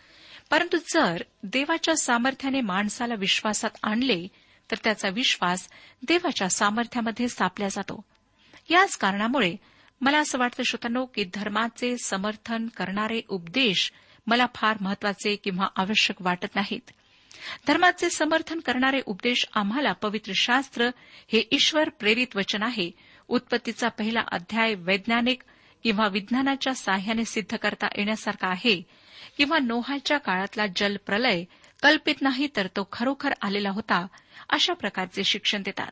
परंतु 0.50 0.76
जर 0.76 1.22
देवाच्या 1.42 1.96
सामर्थ्याने 1.96 2.60
माणसाला 2.60 3.14
विश्वासात 3.14 3.70
आणले 3.82 4.28
तर 4.70 4.76
त्याचा 4.84 5.08
विश्वास 5.08 5.68
देवाच्या 6.08 6.48
सामर्थ्यामध्ये 6.48 7.28
स्थापला 7.28 7.68
जातो. 7.68 8.04
याच 8.70 8.96
कारणामुळे 8.96 9.56
मला 10.00 10.18
असं 10.18 10.38
वाटतं 10.38 10.62
श्रोतांनो 10.62 11.04
की 11.04 11.24
धर्माचे 11.34 11.96
समर्थन 12.04 12.66
करणारे 12.66 13.20
उपदेश 13.28 13.92
मला 14.26 14.46
फार 14.54 14.76
महत्त्वाचे 14.80 15.36
किंवा 15.36 15.66
आवश्यक 15.76 16.22
वाटत 16.22 16.54
नाहीत. 16.54 16.90
धर्माचे 17.66 18.10
समर्थन 18.10 18.60
करणारे 18.60 19.00
उपदेश 19.06 19.46
आम्हाला 19.54 19.92
पवित्र 19.92 20.32
शास्त्र 20.34 20.90
हे 21.32 21.48
ईश्वर 21.52 21.88
प्रेरित 21.88 22.36
वचन 22.36 22.62
आहे. 22.62 22.90
उत्पत्तीचा 23.28 23.88
पहिला 23.88 24.20
अध्याय 24.32 24.74
वैज्ञानिक 24.74 25.42
किंवा 25.82 26.08
विज्ञानाच्या 26.08 26.74
साह्याने 26.74 27.24
सिद्ध 27.24 27.56
करता 27.56 27.86
येण्यासारखा 27.86 28.48
आहे. 28.48 28.82
किंवा 29.36 29.58
नोहाच्या 29.58 30.18
काळातला 30.18 30.66
जल 30.76 30.96
प्रलय 31.06 31.44
कल्पित 31.82 32.14
नाही 32.20 32.48
तर 32.56 32.66
तो 32.66 32.88
खरोखर 32.92 33.32
आलेला 33.42 33.70
होता 33.70 34.06
अशा 34.50 34.72
प्रकारचे 34.72 35.24
शिक्षण 35.24 35.62
देतात. 35.62 35.90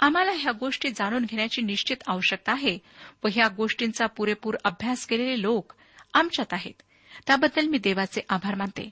आम्हाला 0.00 0.30
ह्या 0.30 0.52
गोष्टी 0.52 0.90
जाणून 0.90 1.24
घेण्याची 1.24 1.62
निश्चित 1.62 1.96
आवश्यकता 2.06 2.52
आहे 2.52 2.78
व 3.24 3.28
ह्या 3.32 3.48
गोष्टींचा 3.48 4.06
पुरेपूर 4.06 4.56
अभ्यास 4.64 5.06
केलेले 5.06 5.42
लोक 5.42 5.72
आमच्यात 6.14 6.52
आहेत. 6.52 6.82
त्याबद्दल 7.26 7.66
मी 7.66 7.78
देवाचे 7.78 8.20
आभार 8.28 8.54
मानते. 8.54 8.90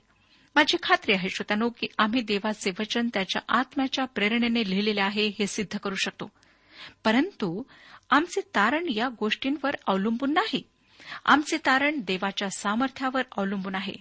माझी 0.55 0.77
खात्री 0.83 1.13
आहे 1.13 1.29
श्रोत्यानो 1.29 1.69
की 1.69 1.87
आम्ही 1.97 2.21
देवाचे 2.21 2.71
वचन 2.79 3.07
त्याच्या 3.13 3.41
आत्म्याच्या 3.49 4.05
प्रेरणेने 4.05 4.69
लिहिलेले 4.69 5.01
आहे 5.01 5.27
हे 5.27 5.47
सिद्ध 5.47 5.77
करू 5.77 5.95
शकतो. 5.95 6.31
परंतु 7.03 7.63
आमचे 8.09 8.41
तारण 8.41 8.85
या 8.89 9.09
गोष्टींवर 9.19 9.75
अवलंबून 9.87 10.33
नाही. 10.33 10.63
आमचे 11.25 11.57
तारण 11.57 11.99
देवाच्या 11.99 12.49
सामर्थ्यावर 12.49 13.21
अवलंबून 13.37 13.75
आहे. 13.75 13.93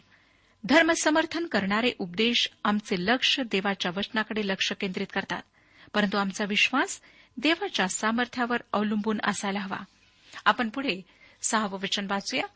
धर्मसमर्थन 0.65 1.47
करणारे 1.47 1.93
उपदेश 1.99 2.51
आमचे 2.65 2.97
लक्ष 2.99 3.41
देवाच्या 3.41 3.93
वचनाकडे 3.97 4.47
लक्ष 4.47 4.73
केंद्रित 4.73 5.07
करतात. 5.13 5.43
परंतु 5.95 6.17
आमचा 6.17 6.45
विश्वास 6.45 7.01
देवाच्या 7.37 7.89
सामर्थ्यावर 7.89 8.57
अवलंबून 8.73 9.19
असायला 9.23 9.61
हवा. 9.61 9.85
आपण 10.45 10.69
पुढे 10.69 11.01
सहावं 11.43 11.79
वचन 11.79 12.07
वाचूया. 12.11 12.47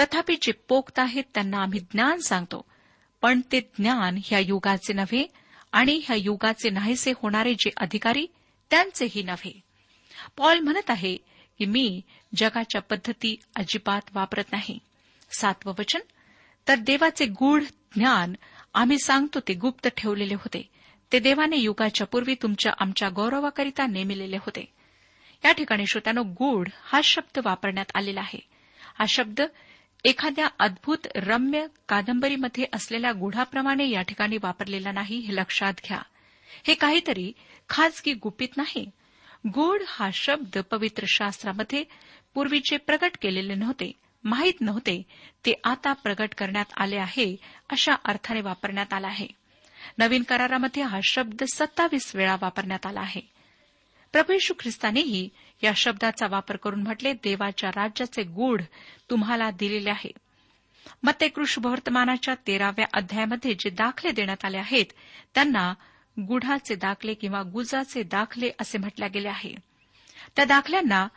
तथापि 0.00 0.36
जे 0.42 0.52
पोक्त 0.52 0.98
आहेत 0.98 1.24
त्यांना 1.34 1.58
आम्ही 1.58 1.80
ज्ञान 1.80 2.18
सांगतो. 2.18 2.69
पण 3.22 3.40
ते 3.52 3.60
ज्ञान 3.60 4.18
ह्या 4.24 4.38
युगाचे 4.38 4.92
नव्हे 4.92 5.26
आणि 5.72 6.00
ह्या 6.04 6.16
युगाचे 6.16 6.70
नाहीसे 6.70 7.12
होणारे 7.16 7.54
जे 7.54 7.70
अधिकारी 7.76 8.26
त्यांचेही 8.70 9.22
नव्हे. 9.22 9.60
पॉल 10.36 10.58
म्हणत 10.58 10.90
आहे 10.90 11.16
की 11.58 11.64
मी 11.64 12.00
जगाच्या 12.36 12.80
पद्धती 12.80 13.36
अजिबात 13.56 14.00
वापरत 14.12 14.44
नाही. 14.52 14.78
सातवं 15.38 15.74
वचन 15.78 16.00
तर 16.68 16.74
देवाचे 16.74 17.26
गूढ 17.26 17.62
ज्ञान 17.94 18.34
आम्ही 18.74 18.98
सांगतो 18.98 19.40
ते 19.40 19.54
गुप्त 19.54 19.88
ठेवलेले 19.96 20.34
होते. 20.34 20.68
ते 21.12 21.18
देवाने 21.18 21.56
युगाच्या 21.56 22.06
पूर्वी 22.06 22.34
तुमच्या 22.34 22.72
आमच्या 22.80 23.08
गौरवाकरिता 23.08 23.86
नेमिलेले 23.86 24.36
होते. 24.36 24.72
या 25.44 25.52
ठिकाणी 25.52 25.86
श्रोत्यानो 25.86 26.22
गूढ 26.22 26.68
हा 26.82 27.00
शब्द 27.04 27.40
वापरण्यात 27.44 27.86
आलेला 27.94 28.20
आहे. 28.20 28.38
हा 28.98 29.04
शब्द 29.08 29.40
एखाद्या 30.04 30.46
अद्भुत 30.58 31.06
रम्य 31.16 31.66
कादंबरीमध्ये 31.88 32.66
असलेल्या 32.72 33.12
गुढाप्रमाणे 33.12 33.88
या 33.88 34.02
ठिकाणी 34.02 34.36
वापरलेला 34.42 34.92
नाही 34.92 35.18
हे 35.18 35.34
लक्षात 35.34 35.72
घ्या. 35.88 36.02
हे 36.66 36.74
काहीतरी 36.74 37.32
खाजगी 37.68 38.14
गुपित 38.14 38.56
नाही. 38.56 38.90
गूढ 39.46 39.80
हा 39.88 40.10
शब्द 40.12 40.58
पवित्र 40.58 41.04
शास्त्रामध्ये 41.08 41.84
पूर्वीचे 42.34 42.76
प्रगट 42.76 43.10
केलेले 43.22 43.54
नव्हते 43.54 43.92
माहीत 44.24 44.60
नव्हते 44.60 45.02
ते 45.46 45.54
आता 45.64 45.92
प्रगट 45.92 46.34
करण्यात 46.38 46.64
आले 46.76 46.96
आहे 46.96 47.36
अशा 47.70 47.92
अर्थाने 48.04 48.40
वापरण्यात 48.40 48.92
आला 48.92 49.06
आहे. 49.06 49.26
नवीन 49.98 50.22
करारामध्ये 50.22 50.82
हा 50.82 51.00
शब्द 51.04 51.44
सत्तावीस 51.54 52.16
वेळा 52.16 52.36
वापरण्यात 52.40 52.86
आला 52.86 53.00
आहे. 53.00 53.39
प्रभू 54.12 54.54
ख्रिस्तानेही 54.58 55.28
या 55.62 55.72
शब्दाचा 55.76 56.26
वापर 56.26 56.56
करून 56.56 56.82
म्हटले 56.82 57.12
देवाच्या 57.12 57.70
राज्याचे 57.70 58.22
गूढ 58.22 58.62
तुम्हाला 59.10 59.50
दिलेले 59.50 59.90
आहे. 59.90 60.10
मग 61.02 61.12
ते 61.20 61.28
कृष्णवर्तमानाच्या 61.28 62.34
तेराव्या 62.46 62.86
अध्यायामध्ये 62.92 63.54
जे 63.54 63.70
दाखले 63.70 64.10
देण्यात 64.10 64.44
आले 64.44 64.58
आहेत 64.58 64.92
त्यांना 65.34 65.74
गुढाचे 66.28 66.74
दाखले 66.74 67.14
किंवा 67.14 67.42
गुजाचे 67.42 68.02
दाखले 68.02 68.50
असे 68.60 68.78
म्हटले 68.78 69.08
गेले 69.08 69.28
आहे. 69.28 69.54
त्या 70.36 70.44
दाखल्यांना 70.44 71.08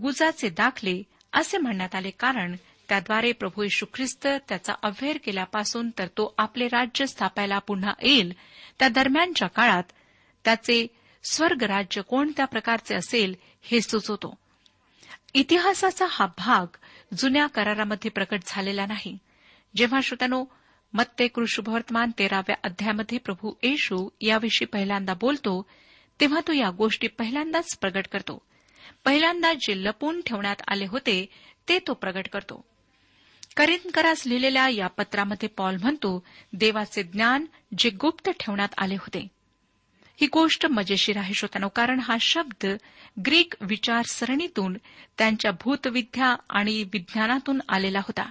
गुजाचे 0.00 0.48
दाखले 0.48 1.02
असे 1.32 1.58
म्हणण्यात 1.58 1.94
आले 1.94 2.10
कारण 2.10 2.56
त्याद्वारे 2.88 3.32
प्रभू 3.32 3.62
यशू 3.62 3.86
ख्रिस्त 3.94 4.26
त्याचा 4.48 4.72
अव्हेर 4.82 5.18
केल्यापासून 5.24 5.90
तर 5.98 6.06
तो 6.06 6.34
आपले 6.38 6.66
राज्य 6.66 7.06
स्थापायला 7.06 7.58
पुन्हा 7.58 7.92
येईल 8.02 8.32
त्या 8.78 8.88
दरम्यानच्या 8.88 9.48
काळात 9.48 9.82
त्याचे 10.44 10.86
स्वर्ग 11.30 11.62
राज्य 11.62 12.02
कोणत्या 12.02 12.44
प्रकारचे 12.44 12.94
असेल 12.94 13.34
हे 13.62 13.80
सुचवतो. 13.80 14.34
इतिहासाचा 15.34 16.06
हा 16.10 16.26
भाग 16.26 16.76
जुन्या 17.18 17.46
करारामध्ये 17.46 18.10
प्रकट 18.10 18.40
झालेला 18.46 18.86
नाही. 18.86 19.18
जेव्हा 19.76 20.00
श्रोत्यानो 20.00 20.44
मत्ते 20.92 21.28
कृषुभवर्तमान 21.28 22.10
तेराव्या 22.18 22.56
अध्यायामध्ये 22.64 23.18
प्रभू 23.18 23.52
येशू 23.62 24.08
याविषयी 24.20 24.66
पहिल्यांदा 24.66 25.14
बोलतो 25.14 25.66
तेव्हा 26.20 26.40
तो 26.46 26.52
या 26.52 26.70
गोष्टी 26.70 27.06
पहिल्यांदाच 27.06 27.78
प्रगट 27.78 28.06
करतो. 28.12 28.42
पहिल्यांदा 29.04 29.52
जे 29.52 29.84
लपून 29.84 30.20
ठेवण्यात 30.26 30.56
आले 30.68 30.86
होते 30.86 31.26
ते 31.68 31.78
तो 31.78 31.94
प्रगट 31.94 32.28
करतो. 32.28 32.64
करिंदकरास 33.56 34.26
लिहिलेल्या 34.26 34.68
या 34.68 34.86
पत्रामध्ये 34.86 35.48
पॉल 35.48 35.76
म्हणतो 35.76 36.24
देवाचे 36.52 37.02
ज्ञान 37.02 37.44
जे 37.78 37.90
गुप्त 37.90 38.30
ठेवण्यात 38.40 38.68
आले 38.78 38.94
होते. 38.94 39.35
ही 40.20 40.26
गोष्ट 40.32 40.66
मजेशीर 40.66 41.16
आहे 41.16 41.34
श्रोत्यानो 41.34 41.68
कारण 41.68 42.00
हा 42.00 42.16
शब्द 42.20 42.66
ग्रीक 43.26 43.54
विचारसरणीतून 43.60 44.76
त्यांच्या 45.18 45.50
भूतविद्या 45.50 46.36
आणि 46.50 46.82
विज्ञानातून 46.92 47.60
आलेला 47.68 47.98
होता. 47.98 48.30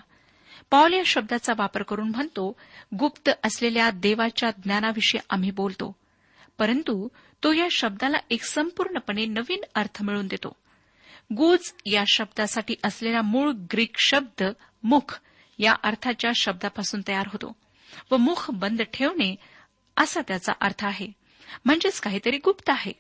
पॉल 0.71 0.93
या 0.93 1.03
शब्दाचा 1.05 1.53
वापर 1.57 1.83
करून 1.83 2.09
म्हणतो 2.09 2.57
गुप्त 2.99 3.29
असलेल्या 3.43 3.91
देवाच्या 3.91 4.51
ज्ञानाविषयी 4.63 5.21
आम्ही 5.29 5.51
बोलतो 5.51 5.95
परंतु 6.57 7.07
तो 7.43 7.51
या 7.51 7.67
शब्दाला 7.71 8.17
एक 8.29 8.43
संपूर्णपणे 8.43 9.25
नवीन 9.25 9.63
अर्थ 9.75 10.03
मिळवून 10.03 10.27
देतो. 10.27 10.55
गुज 11.35 11.73
या 11.85 12.03
शब्दासाठी 12.07 12.75
असलेला 12.83 13.21
मूळ 13.21 13.51
ग्रीक 13.51 13.95
शब्द 13.99 14.43
मुख 14.83 15.19
या 15.59 15.73
अर्थाच्या 15.83 16.31
शब्दापासून 16.35 17.01
तयार 17.07 17.27
होतो 17.27 17.55
व 18.11 18.17
मुख 18.17 18.51
बंद 18.51 18.81
ठेवणे 18.81 19.35
असा 19.97 20.21
त्याचा 20.27 20.53
अर्थ 20.61 20.85
आहे. 20.85 21.24
म्हणजेच 21.65 21.99
काहीतरी 21.99 22.38
गुप्त 22.38 22.69
आहे. 22.69 22.91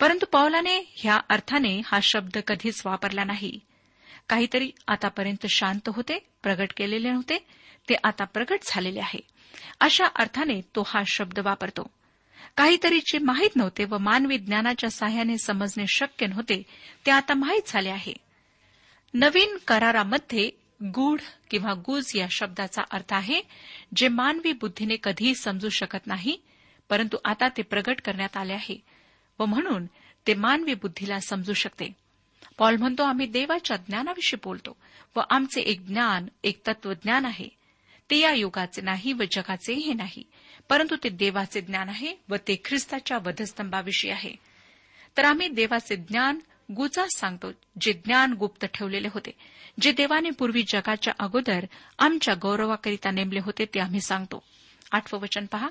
परंतु 0.00 0.26
पौलाने 0.26 0.92
ह्या 0.96 1.20
अर्थाने 1.28 1.82
हा 1.86 1.98
शब्द 2.02 2.38
कधीच 2.38 2.82
वापरला 2.86 3.24
नाही. 3.24 3.60
काहीतरी 4.28 4.70
आतापर्यंत 4.88 5.46
शांत 5.46 5.88
होते 5.88 6.18
प्रगट 6.42 6.72
केलेले 6.76 7.10
नव्हते 7.10 7.38
ते 7.88 7.94
आता 8.04 8.24
प्रगट 8.24 8.58
झालेले 8.66 9.00
आहे. 9.00 9.20
अशा 9.80 10.06
अर्थाने 10.06 10.60
तो 10.60 10.82
हा 10.86 11.02
शब्द 11.06 11.38
वापरतो. 11.38 11.90
काहीतरी 12.56 12.98
जे 12.98 13.18
माहीत 13.18 13.56
नव्हते 13.56 13.84
व 13.84 13.98
मानवी 13.98 14.38
ज्ञानाच्या 14.38 14.90
सहाय्याने 14.90 15.38
समजणे 15.38 15.84
शक्य 15.88 16.26
नव्हते 16.26 16.62
ते 17.06 17.10
आता 17.10 17.34
माहीत 17.34 17.62
झाले 17.66 17.88
आहे. 17.88 18.12
नवीन 19.14 19.56
करारामध्ये 19.68 20.50
गूढ 20.82 21.20
किंवा 21.50 21.74
गुज 21.74 22.12
या 22.14 22.26
शब्दाचा 22.30 22.82
अर्थ 22.90 23.12
आहे 23.12 23.40
जे 23.96 24.08
मानवी 24.08 24.52
बुद्धीने 24.52 24.96
कधीही 25.02 25.34
समजू 25.34 25.68
शकत 25.68 26.06
नाही 26.06 26.36
परंतु 26.88 27.16
आता 27.24 27.48
ते 27.48 27.62
प्रगट 27.62 28.00
करण्यात 28.00 28.36
आले 28.36 28.52
आहे 28.52 28.84
व 29.38 29.44
म्हणून 29.44 29.86
ते 30.26 30.34
मानवी 30.34 30.74
बुद्धीला 30.74 31.20
समजू 31.20 31.52
शकते. 31.52 31.88
पॉल 32.58 32.76
म्हणतो 32.76 33.02
आम्ही 33.02 33.26
देवाच्या 33.26 33.76
ज्ञानाविषयी 33.76 34.40
बोलतो 34.44 34.76
व 35.16 35.20
आमचे 35.30 35.60
एक 35.60 35.86
ज्ञान 35.86 36.26
एक 36.44 36.60
तत्वज्ञान 36.68 37.24
आहे. 37.24 37.48
ते 38.10 38.18
या 38.18 38.30
युगाचे 38.30 38.82
नाही 38.82 39.12
व 39.12 39.22
जगाचेही 39.32 39.94
नाही 39.94 40.22
परंतु 40.68 40.96
ते 41.04 41.08
देवाचे 41.08 41.60
ज्ञान 41.60 41.88
आहे 41.88 42.14
व 42.28 42.36
ते 42.36 42.62
ख्रिस्ताच्या 42.64 43.18
वधस्तंभाविषयी 43.18 44.10
आहे. 44.10 44.34
तर 45.16 45.24
आम्ही 45.24 45.48
देवाचे 45.48 45.96
ज्ञान 45.96 46.38
गुजास 46.72 47.10
सांगतो 47.16 47.52
जे 47.80 47.92
ज्ञान 47.92 48.32
गुप्त 48.32 48.64
ठेवलेले 48.64 49.08
होते 49.08 49.30
जे 49.80 49.92
देवाने 49.92 50.30
पूर्वी 50.30 50.62
जगाच्या 50.62 51.14
अगोदर 51.18 51.66
आमच्या 51.98 52.34
गौरवाकरिता 52.42 53.10
नेमले 53.10 53.40
होते 53.40 53.64
ते 53.64 53.80
आम्ही 53.80 54.00
सांगतो. 54.00 54.42
आठवं 54.92 55.20
वचन 55.20 55.46
पहा. 55.46 55.68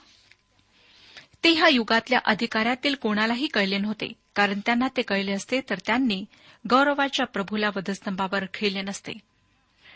ते 1.43 1.49
ह्या 1.49 1.67
युगातल्या 1.67 2.19
अधिकाऱ्यातील 2.25 2.95
कोणालाही 2.95 3.47
कळले 3.47 3.77
नव्हते. 3.77 4.13
कारण 4.35 4.59
त्यांना 4.65 4.87
ते 4.97 5.01
कळले 5.01 5.31
असते 5.31 5.61
तर 5.69 5.79
त्यांनी 5.85 6.25
गौरवाच्या 6.69 7.25
प्रभूला 7.25 7.69
वधस्तंभावर 7.75 8.43
खेळले 8.53 8.81
नसते. 8.81 9.13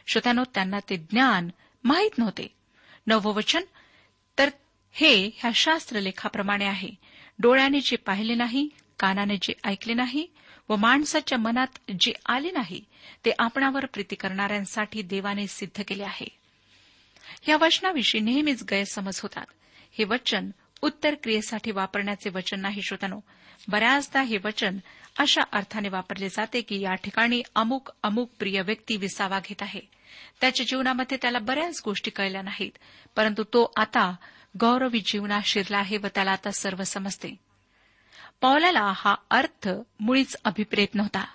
श्रोत्यानो 0.07 0.43
त्यांना 0.53 0.79
ते 0.89 0.97
ज्ञान 0.97 1.49
माहीत 1.83 2.17
नव्हते. 2.17 2.47
नववचन 3.07 3.61
तर 4.37 4.49
हे 4.91 5.29
ह्या 5.37 5.51
शास्त्रलेखाप्रमाणे 5.55 6.65
आहे. 6.65 6.89
डोळ्याने 7.39 7.79
जे 7.79 7.95
पाहिले 7.95 8.35
नाही 8.35 8.69
कानाने 8.99 9.37
जे 9.41 9.53
ऐकले 9.63 9.93
नाही 9.93 10.27
व 10.69 10.75
माणसाच्या 10.75 11.37
मनात 11.37 11.67
जे 11.99 12.13
आले 12.25 12.51
नाही 12.51 12.83
ते 13.25 13.31
आपणावर 13.39 13.85
प्रीती 13.85 14.15
करणाऱ्यांसाठी 14.15 15.01
देवाने 15.01 15.47
सिद्ध 15.47 15.83
केले 15.87 16.03
आहे. 16.03 16.27
या 17.47 17.57
वचनाविषयी 17.57 18.21
नेहमीच 18.21 18.63
गैरसमज 18.63 19.19
होतात. 19.21 19.45
हे 19.97 20.03
वचन 20.03 20.49
उत्तर 20.81 21.15
क्रियेसाठी 21.23 21.71
वापरण्याचे 21.71 22.29
वचन 22.29 22.59
नाही 22.59 22.81
श्रोतनो 22.81 23.19
बऱ्याचदा 23.67 24.21
हे 24.21 24.37
वचन 24.43 24.77
अशा 25.19 25.41
अर्थाने 25.51 25.89
वापरले 25.89 26.29
जाते 26.29 26.61
की 26.61 26.79
या 26.79 26.95
ठिकाणी 26.95 27.41
अमुक 27.55 27.89
अमुक 28.03 28.31
प्रिय 28.39 28.61
व्यक्ती 28.61 28.97
विसावा 28.97 29.39
घेत 29.39 29.61
आहे. 29.61 29.81
त्याच्या 30.41 30.65
जीवनामध्ये 30.65 31.17
त्याला 31.21 31.39
बऱ्याच 31.39 31.81
गोष्टी 31.85 32.11
कळल्या 32.11 32.41
नाहीत 32.41 32.71
परंतु 33.15 33.43
तो 33.43 33.73
आता 33.77 34.15
गौरवी 34.59 34.99
जीवनात 34.99 35.41
शिरला 35.45 35.77
आहे 35.77 35.97
व 35.97 36.07
त्याला 36.15 36.31
आता 36.31 36.51
सर्व 36.51 36.83
समजते. 36.83 37.39
पौलाला 38.41 38.93
हा 38.95 39.15
अर्थ 39.29 39.69
मुळीच 39.99 40.35
अभिप्रेत 40.45 40.95
नव्हता. 40.95 41.25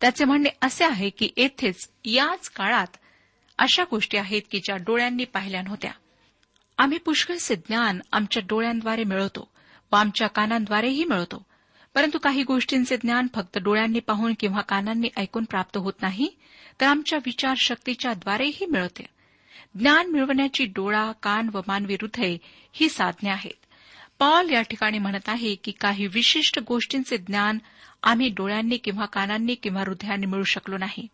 त्याचे 0.00 0.24
म्हणणे 0.24 0.48
असे 0.62 0.84
आहे 0.84 1.10
की 1.10 1.30
येथेच 1.36 1.90
याच 2.04 2.50
काळात 2.50 2.96
अशा 3.58 3.84
गोष्टी 3.90 4.16
आहेत 4.16 4.42
की 4.50 4.58
ज्या 4.58 4.76
डोळ्यांनी 4.76 5.24
पाहिल्या 5.24 5.62
नव्हत्या. 5.62 5.90
आम्ही 6.80 6.98
पुष्कळचे 6.98 7.56
ज्ञान 7.56 8.00
आमच्या 8.12 8.42
डोळ्यांद्वारे 8.48 9.04
मिळवतो 9.04 9.48
व 9.92 9.96
आमच्या 9.96 10.28
कानांद्वारेही 10.28 11.04
मिळवतो. 11.04 11.46
परंतु 11.94 12.18
काही 12.18 12.42
गोष्टींचे 12.42 12.96
ज्ञान 12.96 13.26
फक्त 13.34 13.58
डोळ्यांनी 13.58 14.00
पाहून 14.00 14.34
किंवा 14.40 14.60
कानांनी 14.60 15.08
ऐकून 15.16 15.44
प्राप्त 15.44 15.76
होत 15.76 15.92
नाही 16.02 16.28
तर 16.80 16.86
आमच्या 16.86 17.18
विचारशक्तीच्या 17.26 18.14
द्वारेही 18.14 18.66
मिळते 18.66 19.06
ज्ञान 19.74 20.10
मिळवण्याची 20.10 20.64
डोळा 20.64 21.12
कान 21.12 21.48
व 21.54 21.60
मानवी 21.66 21.94
हृदय 21.94 22.36
ही 22.72 22.88
साधने 22.88 23.30
आहेत. 23.30 23.66
पॉल 24.18 24.50
या 24.50 24.62
ठिकाणी 24.62 24.98
म्हणत 24.98 25.28
आहे 25.28 25.54
की 25.54 25.70
काही 25.70 26.06
विशिष्ट 26.06 26.58
गोष्टींचे 26.68 27.16
ज्ञान 27.18 27.58
आम्ही 28.02 28.28
डोळ्यांनी 28.28 28.76
किंवा 28.76 29.06
कानांनी 29.06 29.54
किंवा 29.54 29.80
हृदयाने 29.80 30.26
मिळू 30.26 30.44
शकलो 30.44 30.76
नाही. 30.76 31.06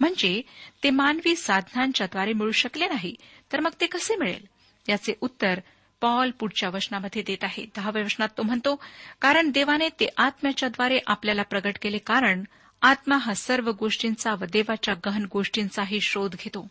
म्हणजे 0.00 0.42
ते 0.82 0.90
मानवी 0.90 1.36
साधनांच्याद्वारे 1.36 2.32
मिळू 2.32 2.52
शकले 2.52 2.86
नाही 2.86 3.14
तर 3.52 3.60
मग 3.60 3.70
ते 3.80 3.86
कसे 3.86 4.16
मिळेल? 4.16 4.55
याचे 4.88 5.14
उत्तर 5.20 5.60
पॉल 6.00 6.30
पुढच्या 6.30 6.68
वचनामध्ये 6.68 7.22
देत 7.22 7.44
आहे. 7.44 7.66
दहाव्या 7.76 8.02
वचनात 8.02 8.28
तो 8.38 8.42
म्हणतो 8.42 8.82
कारण 9.20 9.50
देवाने 9.50 9.88
ते 9.88 10.08
आत्म्याच्याद्वारे 10.16 10.98
आपल्याला 11.06 11.42
प्रगट 11.42 11.78
केले 11.82 11.98
कारण 11.98 12.44
आत्मा 12.82 13.16
हा 13.16 13.34
सर्व 13.34 13.70
गोष्टींचा 13.70 14.32
व 14.32 14.44
देवाच्या 14.52 14.94
गहन 15.06 15.26
गोष्टींचाही 15.32 16.00
शोध 16.00 16.34
घेतो. 16.34 16.68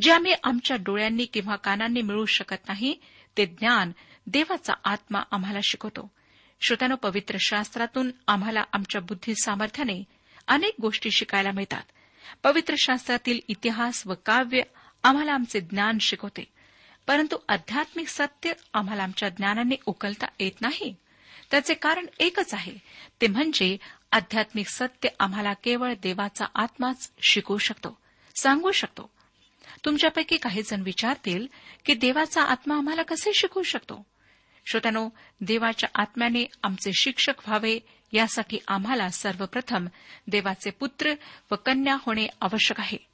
जे 0.00 0.12
आम्ही 0.12 0.32
आमच्या 0.44 0.76
डोळ्यांनी 0.80 1.24
किंवा 1.24 1.56
कानांनी 1.56 2.02
मिळू 2.02 2.24
शकत 2.24 2.68
नाही 2.68 3.00
ते 3.36 3.46
ज्ञान 3.46 3.92
देवाचा 4.26 4.72
आत्मा 4.84 5.18
आम्हाला 5.30 5.58
शिकवतो. 5.62 6.10
श्रोत्यानो 6.60 6.96
पवित्र 6.96 7.36
शास्त्रातून 7.40 8.10
आम्हाला 8.26 8.62
आमच्या 8.72 9.00
बुद्धी 9.00 9.34
सामर्थ्याने 9.34 10.04
अनेक 10.48 10.74
गोष्टी 10.80 11.10
शिकायला 11.10 11.52
मिळतात. 11.52 11.82
पवित्र 12.42 12.74
शास्त्रातील 12.78 13.40
इतिहास 13.48 14.06
व 14.06 14.14
काव्य 14.26 14.62
आम्हाला 15.02 15.32
आमचे 15.32 15.60
ज्ञान 15.60 15.98
शिकवते. 16.00 16.53
परंतु 17.06 17.36
आध्यात्मिक 17.48 18.08
सत्य 18.08 18.52
आम्हाला 18.74 19.02
आमच्या 19.02 19.28
ज्ञानाने 19.28 19.74
उकलता 19.86 20.26
येत 20.40 20.60
नाही. 20.60 20.94
त्याचे 21.50 21.74
कारण 21.74 22.06
एकच 22.18 22.54
आहे. 22.54 22.72
ते 23.20 23.26
म्हणजे 23.26 23.76
आध्यात्मिक 24.12 24.68
सत्य 24.68 25.08
आम्हाला 25.20 25.52
केवळ 25.52 25.94
देवाचा 26.02 26.44
आत्माच 26.54 27.12
शिकवू 27.28 27.58
शकतो 27.58 27.98
सांगू 28.34 28.70
शकतो. 28.70 29.10
तुमच्यापैकी 29.84 30.36
काही 30.36 30.62
जण 30.62 30.80
विचारतील 30.80 31.46
की 31.84 31.94
देवाचा 31.94 32.42
आत्मा 32.42 32.76
आम्हाला 32.76 33.02
कसे 33.02 33.32
शिकवू 33.34 33.62
शकतो? 33.62 34.06
श्रोत्यानो 34.66 35.08
देवाच्या 35.40 35.88
आत्म्याने 35.94 36.46
आमचे 36.62 36.90
शिक्षक 36.94 37.34
व्हावे 37.46 37.78
यासाठी 38.12 38.58
आम्हाला 38.68 39.08
सर्वप्रथम 39.08 39.86
देवाचे 40.26 40.70
पुत्र 40.70 41.14
व 41.50 41.54
कन्या 41.54 41.96
होणे 42.06 42.26
आवश्यक 42.40 42.80
आहे. 42.80 43.13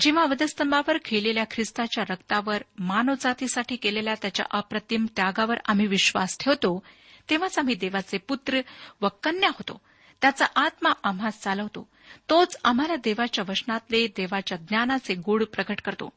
जेव्हा 0.00 0.24
वधस्तंभावर 0.24 0.96
खेळलेल्या 1.04 1.44
ख्रिस्ताच्या 1.50 2.04
रक्तावर 2.10 2.62
मानवजातीसाठी 2.78 3.76
केलेल्या 3.76 4.14
त्याच्या 4.14 4.46
अप्रतिम 4.50 5.06
त्यागावर 5.16 5.56
आम्ही 5.66 5.86
विश्वास 5.86 6.38
ठेवतो. 6.38 6.82
तेव्हाच 7.30 7.58
आम्ही 7.58 7.74
देवाचे 7.74 8.18
पुत्र 8.18 8.60
व 9.00 9.08
कन्या 9.22 9.48
होतो. 9.48 9.80
त्याचा 10.22 10.46
आत्मा 10.56 10.90
आम्हा 11.04 11.30
चालवतो. 11.30 11.88
तोच 12.30 12.56
आम्हाला 12.64 12.96
देवाच्या 12.96 13.44
वचनातले 13.48 14.06
देवाच्या 14.06 14.58
ज्ञानाचे 14.58 15.14
गुढ 15.14 15.44
प्रकट 15.44 15.80
करतो. 15.80 16.10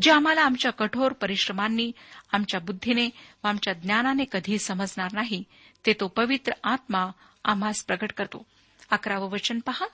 जे 0.00 0.10
आम्हाला 0.10 0.42
आमच्या 0.42 0.72
कठोर 0.72 1.12
परिश्रमांनी 1.12 1.92
आमच्या 2.32 2.60
बुद्धीने 2.60 3.06
व 3.44 3.48
आमच्या 3.48 3.72
ज्ञानाने 3.72 4.24
कधी 4.32 4.58
समजणार 4.58 5.08
नाही 5.12 5.44
ते 5.86 5.92
तो 5.92 6.08
पवित्र 6.08 6.52
आत्मा 6.64 7.06
आम्हास 7.44 7.84
प्रकट 7.84 8.12
करतो. 8.12 8.46
अकरावं 8.90 9.30
वचन 9.30 9.58
पहा. 9.58 9.86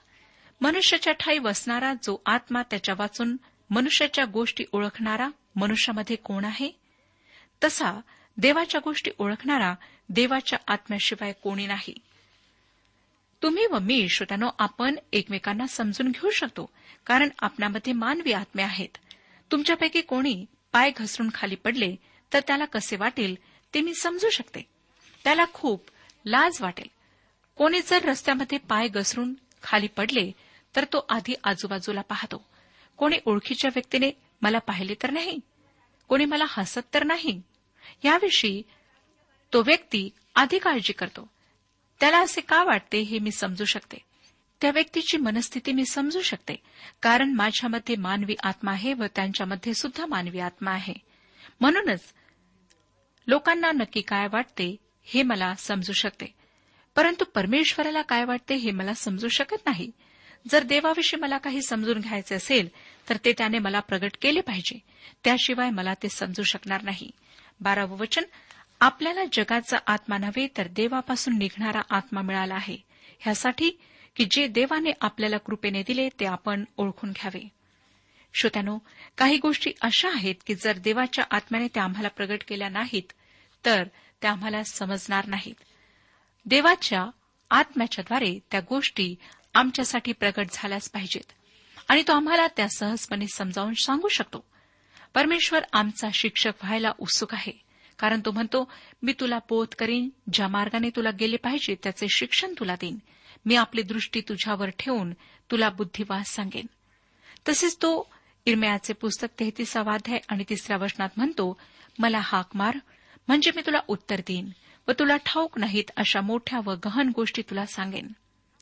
मनुष्याच्या 0.61 1.13
ठाई 1.13 1.37
वसणारा 1.37 1.93
जो 1.93 2.21
आत्मा 2.25 2.61
त्याच्या 2.61 2.95
वाचून 2.97 3.37
मनुष्याच्या 3.69 4.25
गोष्टी 4.25 4.65
ओळखणारा 4.71 5.29
मनुष्यामध्ये 5.55 6.15
कोण 6.15 6.45
आहे? 6.45 6.71
तसा 7.63 7.99
देवाच्या 8.37 8.81
गोष्टी 8.83 9.11
ओळखणारा 9.17 9.73
देवाच्या 10.09 10.59
आत्म्याशिवाय 10.67 11.31
कोणी 11.31 11.67
नाही. 11.67 11.93
तुम्ही 13.43 13.65
व 13.65 13.79
मी 13.79 14.09
श्रोत्यानो 14.09 14.49
आपण 14.59 14.95
एकमेकांना 15.13 15.67
समजून 15.67 16.11
घेऊ 16.11 16.29
शकतो 16.29 16.69
कारण 17.05 17.29
आपणामध्ये 17.39 17.93
मानवी 17.93 18.31
आत्मे 18.31 18.63
आहेत. 18.63 18.97
तुमच्यापैकी 19.51 20.01
कोणी 20.01 20.45
पाय 20.71 20.91
घसरून 20.97 21.29
खाली 21.33 21.55
पडले 21.55 21.95
तर 22.33 22.39
त्याला 22.39 22.65
कसे 22.65 22.95
वाटेल 22.95 23.35
ते 23.73 23.81
मी 23.81 23.93
समजू 23.93 24.29
शकते. 24.29 24.61
त्याला 25.23 25.45
खूप 25.53 25.89
लाज 26.25 26.61
वाटेल. 26.61 26.87
कोणी 27.55 27.81
जर 27.81 28.05
रस्त्यामध्ये 28.05 28.57
पाय 28.57 28.87
घसरून 28.87 29.33
खाली 29.63 29.87
पडले 29.87 30.31
तर 30.75 30.83
तो 30.83 31.05
आधी 31.09 31.33
आजूबाजूला 31.43 32.01
पाहतो. 32.01 32.45
कोणी 32.97 33.17
ओळखीच्या 33.25 33.71
व्यक्तीने 33.75 34.11
मला 34.41 34.59
पाहिले 34.59 34.93
तर 35.03 35.11
नाही. 35.11 35.39
कोणी 36.07 36.25
मला 36.25 36.43
हसत 36.49 36.79
तर 36.93 37.03
नाही. 37.03 37.41
याविषयी 38.03 38.63
तो 39.53 39.63
व्यक्ती 39.63 40.09
आधी 40.35 40.59
काळजी 40.59 40.93
करतो. 40.93 41.29
त्याला 41.99 42.19
असे 42.19 42.41
का 42.41 42.63
वाटते 42.63 42.99
हे 42.99 43.19
मी 43.19 43.31
समजू 43.31 43.65
शकते. 43.65 43.97
त्या 44.61 44.71
व्यक्तीची 44.71 45.17
मनस्थिती 45.17 45.71
मी 45.71 45.85
समजू 45.85 46.21
शकते. 46.21 46.55
कारण 47.01 47.33
माझ्यामध्ये 47.33 47.95
मानवी 47.95 48.35
आत्मा 48.43 48.71
आहे 48.71 48.93
व 48.93 49.05
त्यांच्यामध्ये 49.15 49.73
सुद्धा 49.73 50.05
मानवी 50.05 50.39
आत्मा 50.39 50.71
आहे. 50.71 50.93
म्हणूनच 51.61 52.13
लोकांना 53.27 53.71
नक्की 53.71 54.01
काय 54.01 54.27
वाटते 54.27 54.75
हे 55.03 55.23
मला 55.23 55.55
समजू 55.55 55.93
शकते. 55.93 56.25
परंतु 56.95 57.25
परमेश्वराला 57.25 58.01
काय 58.01 58.25
वाटते 58.25 58.55
हे 58.55 58.71
मला 58.71 58.93
समजू 58.93 59.27
शकत 59.27 59.57
नाही. 59.65 59.91
जर 60.49 60.63
देवाविषयी 60.63 61.19
मला 61.19 61.37
काही 61.37 61.61
समजून 61.61 61.99
घ्यायचे 61.99 62.35
असेल 62.35 62.69
तर 63.09 63.17
ते 63.25 63.33
त्याने 63.37 63.59
मला 63.59 63.79
प्रगट 63.79 64.11
केले 64.21 64.41
पाहिजे. 64.41 64.79
त्याशिवाय 65.23 65.69
मला 65.69 65.93
ते 65.93 66.09
समजू 66.09 66.43
शकणार 66.43 66.81
नाही. 66.81 67.11
बारावं 67.59 67.97
वचन 67.97 68.21
आपल्याला 68.79 69.23
जगाचा 69.33 69.77
आत्मा 69.87 70.17
नव्हे 70.17 70.47
तर 70.57 70.67
देवापासून 70.67 71.37
निघणारा 71.37 71.81
आत्मा 71.89 72.21
मिळाला 72.21 72.55
आहे. 72.55 72.77
ह्यासाठी 73.19 73.69
की 74.15 74.27
जे 74.31 74.47
देवाने 74.47 74.91
आपल्याला 75.01 75.37
कृपेने 75.37 75.83
दिले 75.87 76.09
ते 76.09 76.25
आपण 76.25 76.63
ओळखून 76.77 77.11
घ्यावे. 77.11 77.47
श्रोत्यानो 78.33 78.77
काही 79.17 79.37
गोष्टी 79.37 79.71
अशा 79.81 80.09
आहेत 80.09 80.35
की 80.45 80.55
जर 80.55 80.77
देवाच्या 80.77 81.25
आत्म्याने 81.31 81.67
त्या 81.73 81.83
आम्हाला 81.83 82.07
प्रगट 82.07 82.41
केल्या 82.47 82.69
नाहीत 82.69 83.13
तर 83.65 83.83
त्या 84.21 84.31
आम्हाला 84.31 84.63
समजणार 84.63 85.25
नाहीत. 85.25 85.55
देवाच्या 86.45 87.05
आत्म्याच्याद्वारे 87.49 88.39
त्या 88.51 88.59
गोष्टी 88.69 89.15
आमच्यासाठी 89.57 90.11
प्रगट 90.11 90.47
झाल्यास 90.51 90.89
पाहिजेत. 90.89 91.31
आणि 91.87 92.03
तो 92.07 92.13
आम्हाला 92.13 92.47
त्या 92.47 92.69
सहजपणे 92.69 93.25
समजावून 93.27 93.73
सांगू 93.73 94.07
शकतो. 94.07 94.45
परमेश्वर 95.13 95.63
आमचा 95.73 96.07
शिक्षक 96.13 96.51
व्हायला 96.63 96.91
उत्सुक 96.99 97.33
आहे. 97.33 97.51
कारण 97.99 98.21
तो 98.25 98.31
म्हणतो 98.31 98.71
मी 99.01 99.13
तुला 99.19 99.39
बोध 99.49 99.67
करीन 99.79 100.09
ज्या 100.33 100.47
मार्गाने 100.47 100.89
तुला 100.89 101.09
गेले 101.11 101.37
पाहिजे 101.37 101.75
त्याचे 101.83 102.07
शिक्षण 102.09 102.53
तुला 102.59 102.75
देईन. 102.75 102.97
मी 103.45 103.55
आपली 103.55 103.81
दृष्टी 103.81 104.21
तुझ्यावर 104.21 104.69
ठेवून 104.69 105.13
तुला 105.51 105.69
बुद्धिवास 105.69 106.27
सांगेन. 106.27 106.65
तसेच 107.49 107.75
तो 107.75 108.13
इरमयाचे 108.45 108.93
पुस्तक 108.93 109.27
तेहतीसावाध्याय 109.39 110.19
आणि 110.29 110.43
तिसऱ्या 110.49 110.77
वचनात 110.77 111.09
म्हणतो 111.17 111.59
मला 111.99 112.19
हाक 112.23 112.55
मार 112.55 112.77
म्हणजे 113.27 113.51
मी 113.55 113.61
तुला 113.65 113.79
उत्तर 113.87 114.19
देईन 114.27 114.49
व 114.87 114.91
तुला 114.91 115.17
ठाऊक 115.17 115.57
नाहीत 115.57 115.91
अशा 115.95 116.21
मोठ्या 116.21 116.59
व 116.65 116.75
गहन 116.85 117.11
गोष्टी 117.15 117.41
तुला 117.41 117.65
सांगेन. 117.65 118.07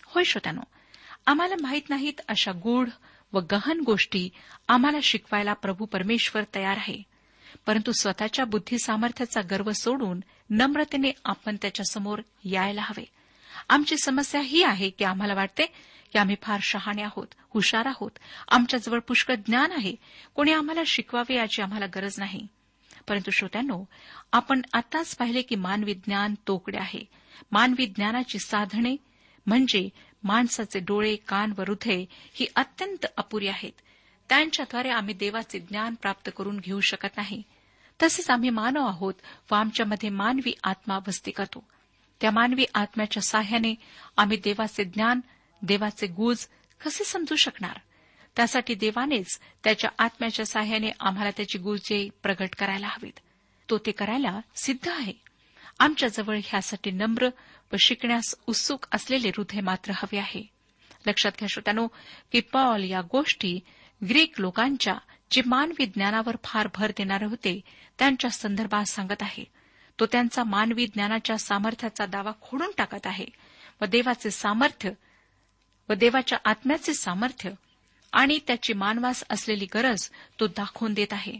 होय 0.05 0.23
श्रोत्यानो 0.23 0.61
आम्हाला 1.25 1.55
माहीत 1.61 1.81
नाहीत 1.89 2.21
अशा 2.27 2.51
गूढ 2.51 2.89
व 3.33 3.39
गहन 3.51 3.79
गोष्टी 3.79 4.29
आम्हाला 4.67 4.97
शिकवायला 5.03 5.53
प्रभू 5.53 5.85
परमेश्वर 5.85 6.43
तयार 6.55 6.77
आहे. 6.77 7.03
परंतु 7.65 7.91
स्वतःच्या 7.91 8.45
बुद्धी 8.45 8.77
सामर्थ्याचा 8.79 9.41
गर्व 9.41 9.71
सोडून 9.71 10.19
नम्रतेने 10.49 11.11
आपण 11.25 11.55
त्याच्यासमोर 11.61 12.21
यायला 12.43 12.81
हवे. 12.81 13.05
आमची 13.69 13.97
समस्या 13.97 14.41
ही 14.41 14.63
आहे 14.63 14.89
की 14.89 15.03
आम्हाला 15.03 15.33
वाटते 15.33 15.65
की 16.13 16.19
आम्ही 16.19 16.35
फार 16.41 16.59
शहाणे 16.63 17.01
आहोत 17.01 17.27
हुशार 17.49 17.85
आहोत. 17.85 18.11
आमच्याजवळ 18.47 18.99
पुष्कळ 18.99 19.35
ज्ञान 19.35 19.71
आहे. 19.71 19.95
कोणी 20.35 20.51
आम्हाला 20.51 20.81
शिकवावे 20.87 21.35
याची 21.35 21.61
आम्हाला 21.61 21.85
गरज 21.85 22.15
नाही. 22.17 22.47
परंतु 23.07 23.31
श्रोत्यांनो 23.31 23.85
आपण 24.31 24.61
आताच 24.73 25.15
पाहिले 25.15 25.41
की 25.41 25.55
मानवी 25.55 25.93
ज्ञान 25.93 26.35
तोकडे 26.47 26.77
आहे. 26.77 27.05
मानवी 27.51 27.85
ज्ञानाची 27.85 28.39
साधने 28.39 28.97
म्हणजे 29.45 29.89
माणसाचे 30.25 30.79
डोळे 30.79 31.15
कान 31.15 31.53
व 31.57 31.61
हृदय 31.61 32.05
ही 32.33 32.45
अत्यंत 32.55 33.05
अपुरी 33.17 33.47
आहेत. 33.47 33.71
त्यांच्याद्वारे 34.29 34.89
आम्ही 34.89 35.13
देवाचे 35.13 35.59
ज्ञान 35.59 35.95
प्राप्त 35.95 36.29
करून 36.37 36.57
घेऊ 36.57 36.79
शकत 36.79 37.17
नाही. 37.17 37.43
तसेच 38.03 38.29
आम्ही 38.29 38.49
मानव 38.49 38.87
आहोत 38.87 39.13
व 39.51 39.55
आमच्यामध्ये 39.55 40.09
मानवी 40.09 40.53
आत्मा 40.63 40.97
वस्ती 41.07 41.31
करतो. 41.31 41.63
त्या 42.21 42.31
मानवी 42.31 42.65
आत्म्याच्या 42.75 43.23
साह्याने 43.23 43.75
आम्ही 44.17 44.37
देवाचे 44.37 44.83
ज्ञान 44.83 45.19
देवाचे 45.61 46.07
गुज 46.07 46.47
कसे 46.85 47.03
समजू 47.03 47.35
शकणार? 47.35 47.79
त्यासाठी 48.35 48.75
देवानेच 48.75 49.39
त्याच्या 49.63 49.89
आत्म्याच्या 49.99 50.45
साह्याने 50.45 50.89
आम्हाला 50.99 51.31
त्याची 51.31 51.57
गुजे 51.57 52.09
प्रगट 52.23 52.49
करायला 52.59 52.87
हवीत. 52.87 53.19
तो 53.69 53.77
ते 53.77 53.91
करायला 53.91 54.39
सिद्ध 54.55 54.89
आहे. 54.89 55.13
आमच्याजवळ 55.79 56.39
ह्यासाठी 56.45 56.91
नम्र 56.91 57.29
व 57.73 57.75
शिकण्यास 57.79 58.35
उत्सुक 58.47 58.85
असलेले 58.91 59.29
हृदय 59.29 59.61
मात्र 59.61 59.91
हवे 59.95 60.17
आहे. 60.17 60.43
लक्षात 61.07 61.31
घ्या 61.39 61.47
श्रोत्यानो 61.47 61.87
की 62.31 62.39
पॉल 62.39 62.83
या 62.83 63.01
गोष्टी 63.01 63.59
ग्रीक 64.09 64.41
लोकांच्या 64.41 64.97
जे 65.31 65.41
मानवी 65.45 65.85
ज्ञानावर 65.85 66.35
फार 66.43 66.67
भर 66.75 66.91
देणारे 66.97 67.25
होते 67.25 67.61
त्यांच्या 67.99 68.29
संदर्भात 68.29 68.85
सांगत 68.85 69.21
आहे. 69.21 69.43
तो 69.99 70.05
त्यांचा 70.05 70.43
मानवी 70.43 70.87
ज्ञानाच्या 70.87 71.37
सामर्थ्याचा 71.37 72.05
दावा 72.05 72.31
खोडून 72.41 72.71
टाकत 72.77 73.07
आहे 73.07 73.25
व 73.81 73.85
देवाचे 73.85 74.31
सामर्थ्य 74.31 74.91
व 75.89 75.93
देवाच्या 75.93 76.37
आत्म्याचे 76.45 76.93
सामर्थ्य 76.93 77.51
आणि 78.11 78.39
त्याची 78.47 78.73
मानवास 78.73 79.23
असलेली 79.29 79.67
गरज 79.73 80.09
तो 80.39 80.47
दाखवून 80.47 80.93
देत 80.93 81.13
आहे. 81.13 81.39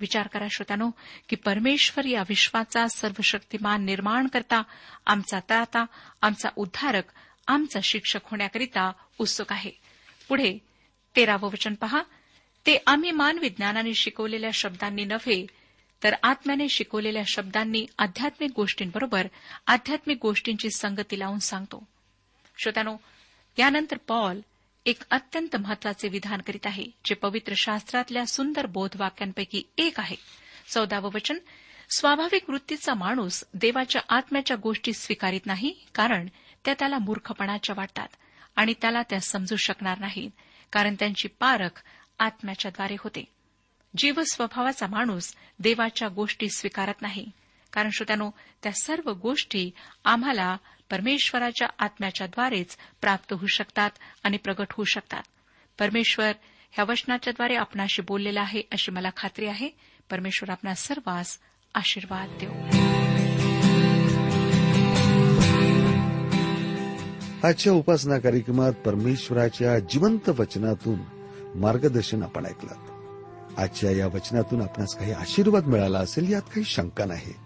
विचार 0.00 0.26
करा 0.26 0.46
श्रोत्यानो 0.50 0.90
की 1.28 1.36
परमेश्वर 1.36 2.04
या 2.04 2.22
विश्वाचा 2.28 2.88
सर्वशक्तिमान 2.88 3.84
निर्माण 3.84 4.26
करता 4.26 4.62
आमचा 5.06 5.40
त्राता 5.40 5.84
आमचा 6.22 6.48
उद्धारक 6.56 7.04
आमचा 7.46 7.80
शिक्षक 7.82 8.20
होण्याकरिता 8.24 8.92
उत्सुक 9.18 9.52
आहे. 9.52 9.70
पुढे 10.28 10.58
तेरावं 11.16 11.48
वचन 11.48 11.74
पहा. 11.74 12.02
ते 12.66 12.78
आम्ही 12.86 13.10
मानवी 13.10 13.48
ज्ञानाने 13.48 13.94
शिकवलेल्या 13.94 14.50
शब्दांनी 14.54 15.04
नव्हे 15.04 15.46
तर 16.02 16.14
आत्म्याने 16.22 16.68
शिकवलेल्या 16.68 17.22
शब्दांनी 17.26 17.86
आध्यात्मिक 17.98 18.50
गोष्टींबरोबर 18.56 19.26
आध्यात्मिक 19.66 20.18
गोष्टींची 20.22 20.70
संगती 20.70 21.18
लावून 21.18 21.38
सांगतो. 21.38 21.84
श्रोत्यानो 22.58 22.96
यानंतर 23.58 23.96
पॉल 23.96 24.40
एक 24.86 25.02
अत्यंत 25.10 25.56
महत्त्वाचे 25.56 26.08
विधान 26.08 26.40
करीत 26.40 26.66
आहे 26.66 26.84
जे 27.04 27.14
पवित्र 27.14 27.52
शास्त्रातल्या 27.56 28.26
सुंदर 28.26 28.66
बोधवाक्यांपैकी 28.66 29.62
एक 29.78 30.00
आहे. 30.00 30.16
चौदावं 30.68 31.10
वचन 31.14 31.38
स्वाभाविक 31.96 32.50
वृत्तीचा 32.50 32.94
माणूस 32.94 33.44
देवाच्या 33.54 34.02
आत्म्याच्या 34.08 34.56
गोष्टी 34.56 34.92
स्वीकारित 34.92 35.46
नाही 35.46 35.74
कारण 35.94 36.28
त्या 36.64 36.74
त्याला 36.78 36.98
मूर्खपणाच्या 36.98 37.74
वाटतात 37.78 38.08
आणि 38.56 38.74
त्याला 38.80 39.02
त्या 39.02 39.20
समजू 39.20 39.56
शकणार 39.56 39.98
नाहीत 39.98 40.30
कारण 40.72 40.94
त्यांची 40.94 41.28
पारख 41.28 41.82
आत्म्याच्याद्वारे 42.18 42.96
होते. 42.98 43.24
जीव 43.96 44.20
स्वभावाचा 44.32 44.86
माणूस 44.86 45.34
देवाच्या 45.58 46.08
गोष्टी 46.08 46.48
स्वीकारत 46.48 47.02
नाही 47.02 47.30
कारण 47.72 47.90
श्रोत्यानो 47.90 48.30
त्या 48.62 48.72
सर्व 48.72 49.12
गोष्टी 49.12 49.70
आम्हाला 50.04 50.56
परमेश्वराच्या 50.90 51.68
आत्म्याच्याद्वारेच 51.78 52.76
प्राप्त 53.00 53.32
होऊ 53.32 53.46
शकतात 53.46 53.90
आणि 54.22 54.36
प्रगट 54.36 54.66
होऊ 54.70 54.84
शकतात. 54.84 55.22
परमेश्वर 55.78 56.32
ह्या 56.72 56.84
वचनाच्याद्वारे 56.84 57.54
आपणाशी 57.54 58.02
बोललेला 58.02 58.40
आहे 58.40 58.62
अशी 58.72 58.90
मला 58.90 59.10
खात्री 59.16 59.46
आहे. 59.46 59.68
परमेश्वर 60.10 60.50
आपणा 60.50 60.74
सर्वांस 60.74 61.38
आशीर्वाद 61.74 62.28
देऊ. 62.42 62.52
आजच्या 67.48 67.72
उपासना 67.72 68.18
कार्यक्रमात 68.18 68.72
परमेश्वराच्या 68.72 69.78
जिवंत 69.78 70.28
वचनातून 70.28 70.98
मार्गदर्शन 71.54 72.22
आपण 72.22 72.46
ऐकलं. 72.46 72.96
आजच्या 73.58 73.90
या 73.90 74.06
वचनातून 74.06 74.62
आपणास 74.62 74.94
काही 74.98 75.12
आशीर्वाद 75.12 75.66
मिळाला 75.66 75.98
असेल 75.98 76.32
यात 76.32 76.42
काही 76.42 76.64
शंका 76.64 77.04
नाही. 77.04 77.45